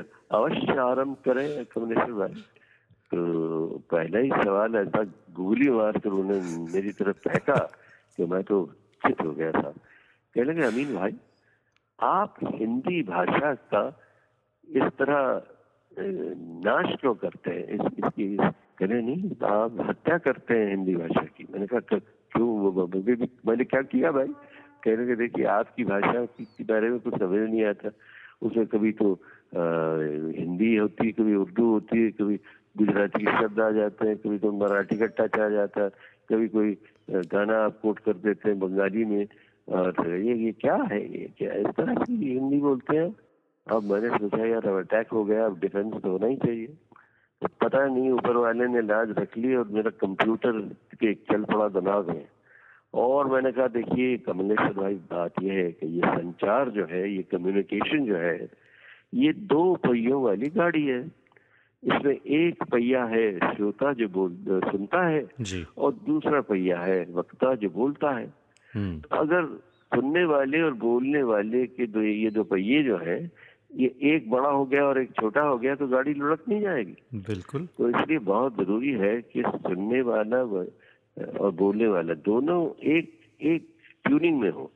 [0.34, 2.44] अवश्य आरंभ करें कमलेश्वर भाई।
[3.10, 7.72] तो पहला ही सवाल ऐसा गोली मार कर उन्होंने मेरी तरफ़ फेंका
[8.16, 8.72] कि मैं तो
[9.06, 9.70] चित हो गया था।
[10.34, 11.10] कहने लगे अमीन भाई
[12.02, 14.00] आप हिंदी भाषा का
[14.68, 15.42] इस तरह
[16.64, 17.68] नाश क्यों करते हैं?
[17.68, 18.40] इस, इसकी इस,
[18.78, 22.02] कहने नहीं आप हत्या करते हैं हिंदी भाषा की। मैंने कहा "क-
[22.32, 24.28] क्यों वो- मैंने क्या किया भाई?
[24.84, 27.90] कहने के देखिए आपकी भाषा के बारे में कुछ समझ नहीं आता।
[28.42, 29.20] उसमें कभी तो
[29.56, 29.96] अ,
[30.40, 32.40] हिंदी होती है कभी उर्दू होती है कभी
[32.76, 35.90] गुजराती के शब्द आ जाते हैं, कभी तो मराठी का टच आ जाता है,
[36.30, 36.76] कभी कोई
[37.10, 39.26] गाना आप कोट कर देते हैं बंगाली में,
[39.68, 41.28] और ये ये क्या है ये?
[41.38, 43.14] क्या इस तरह की हिंदी बोलते हैं?
[43.66, 46.66] अब मैंने सोचा यार, अब अटैक हो गया, अब डिफेंस तो होना ही चाहिए।
[47.42, 50.60] तो पता नहीं, ऊपर वाले ने लाज रख ली और मेरा कंप्यूटर
[50.94, 52.26] के चल पड़ा दिमाग है
[52.94, 57.22] और मैंने कहा, देखिए कमलेश्वर भाई, बात यह है कि ये संचार जो है, ये
[57.22, 58.48] कम्युनिकेशन जो है,
[59.14, 61.02] ये दो पहियों वाली गाड़ी है।
[61.84, 64.36] इसमें एक पहिया है श्रोता जो बोल
[64.70, 68.32] सुनता है जी। और दूसरा पहिया है वक्ता जो बोलता है।
[68.74, 69.46] हम्म। अगर
[69.92, 73.18] सुनने वाले और बोलने वाले के दो ये दो पहिए जो है
[73.76, 76.96] ये एक बड़ा हो गया और एक छोटा हो गया तो गाड़ी लुढ़क नहीं जाएगी।
[77.14, 80.38] बिल्कुल। तो इसलिए बहुत ज़रूरी है कि सुनने वाला
[81.40, 82.60] और बोलने वाला दोनों
[82.90, 83.68] एक एक
[84.04, 84.70] ट्यूनिंग में हो।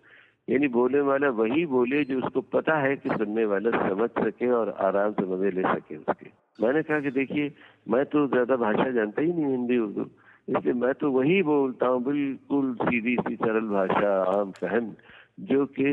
[0.48, 4.70] यानी बोलने वाला वही बोले जो उसको पता है कि सुनने वाला समझ सके और
[4.80, 7.52] आराम से मज़े ले सके उसके। मैंने कहा कि देखिए,
[7.88, 10.06] मैं तो ज़्यादा भाषा जानता ही नहीं हिंदी, उर्दू।
[10.48, 14.94] इसलिए मैं तो वही बोलता हूँ, बिल्कुल सीधी सी सरल भाषा, आम फहम
[15.40, 15.90] जो कि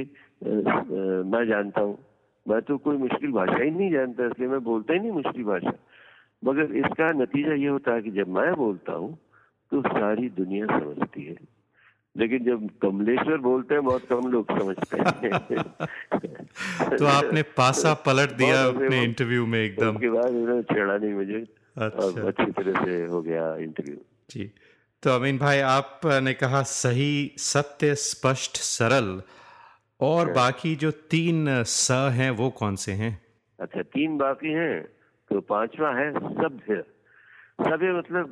[1.26, 1.98] मैं जानता हूँ।
[2.46, 5.74] मैं तो कोई मुश्किल भाषा ही नहीं जानता, इसलिए मैं बोलता ही नहीं मुश्किल भाषा।
[6.44, 9.18] मगर इसका नतीजा ये होता है कि जब मैं बोलता हूँ
[9.72, 11.36] तो सारी दुनिया समझती है।
[12.18, 15.40] लेकिन जब कमलेश्वर बोलते हैं बहुत कम लोग समझते हैं।
[16.98, 21.46] तो आपने पासा पलट दिया अपने इंटरव्यू में एकदम। उसके बाद उन्होंने छेड़ा नहीं मुझे।
[21.78, 23.98] अच्छा। और अच्छी तरह से हो गया इंटरव्यू
[24.30, 24.52] जी।
[25.04, 29.22] तो अमीन भाई आपने कहा सही सत्य स्पष्ट सरल।
[30.02, 33.26] और बाकी जो तीन स हैं वो कौन से हैं?
[33.60, 34.84] अच्छा तीन बाकी हैं
[35.30, 36.84] तो पांचवा है सभ्य।
[37.62, 38.26] सभ्य मतलब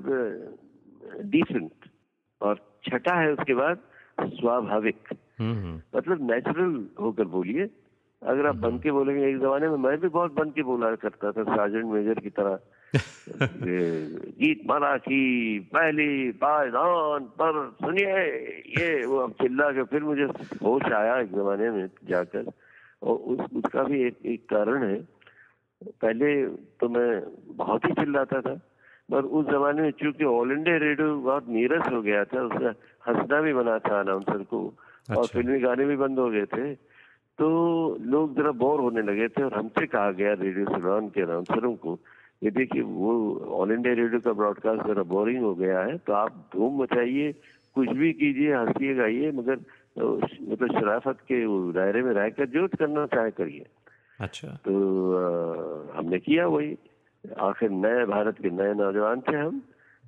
[1.22, 1.72] डिसेंट
[2.42, 3.80] और छठा है उसके बाद
[4.22, 4.98] स्वाभाविक।
[5.40, 7.70] हम्म मतलब नेचुरल होकर बोलिए।
[8.24, 11.32] अगर आप बन के बोलेंगे एक जमाने में मैं भी बहुत बन के बोला करता
[11.32, 12.60] था सार्जेंट मेजर की तरह।
[14.42, 18.20] गीत माला की पहली पायदान पर सुनिए
[18.70, 20.24] ये वो अब चिल्ला के फिर मुझे
[20.64, 22.46] होश आया एक जमाने में जाकर।
[23.04, 25.08] और उस उसका भी एक एक कारण है।
[25.84, 28.60] पहले तो मैं बहुत ही चिल्लाता था।
[29.10, 32.74] पर उस जमाने में चूँकि ऑल इंडिया रेडियो बहुत नीरस हो गया था उसका
[33.08, 36.74] हंसना भी बना था अनाउंसर को अच्छा। और। फिल्मी गाने भी बंद हो गए थे
[37.39, 37.47] तो
[38.06, 41.97] लोग जरा बोर होने लगे थे और हमसे कहा गया रेडियो सुनान के अनाउंसरों को
[42.43, 43.14] ये देखिए वो
[43.60, 47.32] ऑल इंडिया रेडियो का ब्रॉडकास्ट जरा बोरिंग हो गया है तो आप धूम मचाइए
[47.76, 51.43] कुछ भी कीजिए हंसिए गाइए मगर अ, मतलब शराफत के
[51.74, 53.66] दायरे में रहकर जो करना चाहे करिए
[54.20, 54.74] अच्छा तो
[55.14, 56.76] अ, हमने किया वही
[57.24, 59.62] आखिर नए भारत के नए नौजवान थे हम।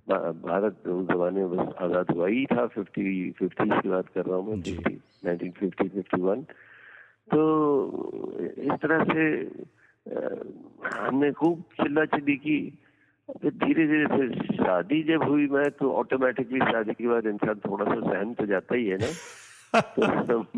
[0.10, 4.38] भारत उस जमाने में बस आज़ाद हुआ ही था फिफ्टी फिफ्टी की बात कर रहा
[4.38, 4.94] हूँ मैं fifty
[5.26, 6.42] nineteen fifty fifty one.
[7.34, 7.42] तो
[8.42, 9.24] इस तरह से
[10.90, 12.60] हमने खूब चिल्ला चिल्ली की।
[13.42, 17.86] फिर धीरे धीरे फिर शादी जब हुई मैं तो ऑटोमेटिकली शादी के बाद इंसान थोड़ा
[17.86, 19.12] सा सहन तो जाता ही है ना।
[20.02, 20.40] तो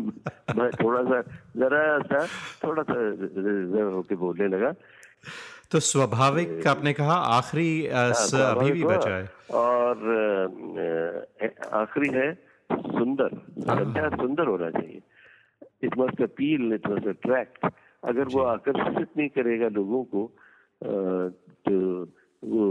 [0.58, 1.20] मैं थोड़ा सा
[1.56, 2.26] जरा सा
[2.64, 4.74] थोड़ा सा रिज़र्व होके बोलने लगा।
[5.70, 8.10] तो स्वाभाविक आपने कहा आखिरी हाँ,
[8.50, 9.96] अभी भी बचा है। और
[11.80, 12.32] आखिरी है
[12.70, 15.00] सुंदर। संध्या सुंदर होना चाहिए।
[15.84, 17.66] It must appeal it must attract
[18.02, 20.22] अगर वो आकर्षित नहीं करेगा लोगों को
[21.68, 21.74] तो
[22.42, 22.64] वो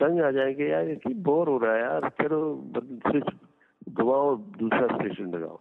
[0.00, 2.08] तंग आ जाएँगे यार ये बोर हो रहा है यार?
[2.22, 2.40] चलो
[3.06, 3.28] स्विच
[3.88, 5.58] घुमाओ दूसरा स्टेशन लगाओ।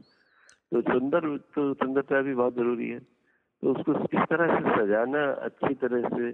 [0.72, 1.22] तो सुंदर
[1.56, 6.32] तो सुंदरता भी बहुत ज़रूरी है। तो उसको किस तरह से सजाना अच्छी तरह से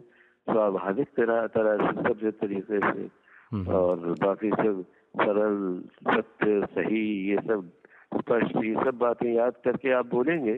[0.47, 3.07] स्वाभाविक तरह तरह से सभ्य तरीके से
[3.73, 4.83] और बाकी सब
[5.15, 5.57] सरल
[6.07, 7.69] सत्य सही ये सब
[8.19, 10.57] स्पष्ट ये सब बातें याद करके आप बोलेंगे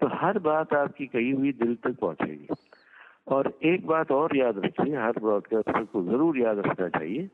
[0.00, 2.54] तो हर बात आपकी कही हुई दिल तक पहुंचेगी।
[3.34, 7.28] और एक बात और याद रखिए हर ब्रॉडकास्टर को ज़रूर याद रखना चाहिए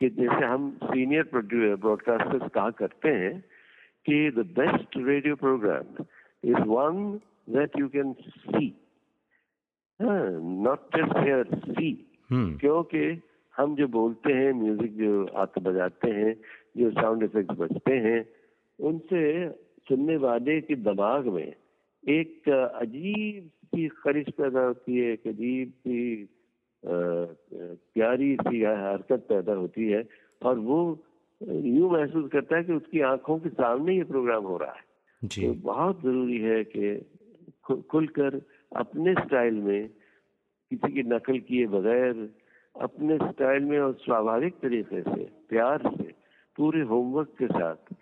[0.00, 3.38] कि जैसे हम सीनियर ब्रॉडकास्टर्स कहा करते हैं
[4.06, 6.04] कि the best radio programme
[6.44, 7.02] is one
[7.56, 8.68] that you can see
[10.02, 11.92] not just hear see
[12.32, 13.22] क्योंकि
[13.56, 16.34] हम जो बोलते हैं म्यूज़िक जो आप बजाते हैं
[16.76, 18.28] जो साउंड इफेक्ट्स बजते हैं
[18.78, 19.48] उनसे
[19.88, 21.52] सुनने वाले के दिमाग में
[22.08, 26.28] एक अजीब सी खरिश पैदा होती है एक अजीब सी
[26.84, 30.08] प्यारी सी हरकत पैदा होती है
[30.42, 31.04] और वो
[31.48, 34.82] यूँ महसूस करता है कि उसकी आँखों के सामने ये प्रोग्राम हो रहा है।
[35.24, 37.10] जी। तो बहुत ज़रूरी है कि
[37.90, 38.42] खुलकर
[38.72, 42.28] अपने स्टाइल में किसी की नकल किए बगैर,
[42.74, 46.12] अपने स्टाइल में और स्वाभाविक तरीके से, प्यार से,
[46.58, 47.94] पूरे होमवर्क के साथ।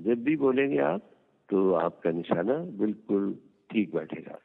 [0.00, 1.10] जब भी बोलेंगे आप
[1.48, 3.32] तो आपका निशाना बिल्कुल
[3.70, 4.38] ठीक बैठेगा।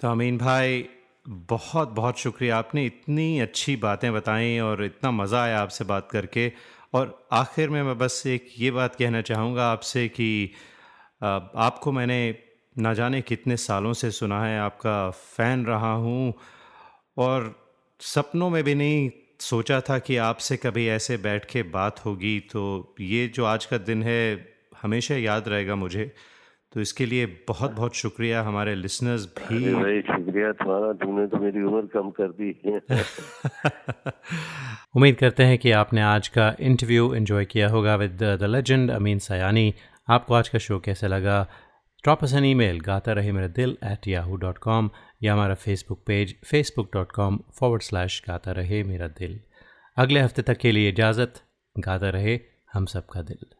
[0.00, 0.88] तो अमीन भाई,
[1.26, 6.50] बहुत बहुत शुक्रिया। आपने इतनी अच्छी बातें बताई और इतना मज़ा आया आपसे बात करके।
[6.94, 10.30] और आखिर में मैं बस एक ये बात कहना चाहूँगा आपसे कि
[11.22, 12.18] आपको मैंने
[12.78, 16.34] ना जाने कितने सालों से सुना है आपका फ़ैन रहा हूँ
[17.18, 17.66] और
[18.00, 19.10] सपनों में भी नहीं
[19.40, 23.78] सोचा था कि आपसे कभी ऐसे बैठ के बात होगी। तो ये जो आज का
[23.78, 24.48] दिन है
[24.82, 26.12] हमेशा याद रहेगा मुझे।
[26.72, 31.36] तो इसके लिए बहुत बहुत शुक्रिया हमारे लिसनर्स भी। अरे भाई शुक्रिया तुम्हारा तुमने तो
[31.36, 32.80] मेरी उम्र कम कर दी।
[34.96, 39.18] उम्मीद करते हैं कि आपने आज का इंटरव्यू एंजॉय किया होगा with the legend Amin
[39.18, 39.74] Sayani
[40.08, 41.46] आपको आज का शो कैसा लगा?
[42.06, 44.90] ड्रॉप अस एन ईमेल गाता रहे मेरा दिल एट याहू डॉट कॉम
[45.22, 49.40] या हमारा Facebook page Facebook dot com forward slash गाता रहे मेरा दिल
[49.96, 51.42] अगले हफ़्ते तक के लिए इजाज़त,
[51.78, 52.40] गाता रहे
[52.72, 53.55] हम सबका दिल।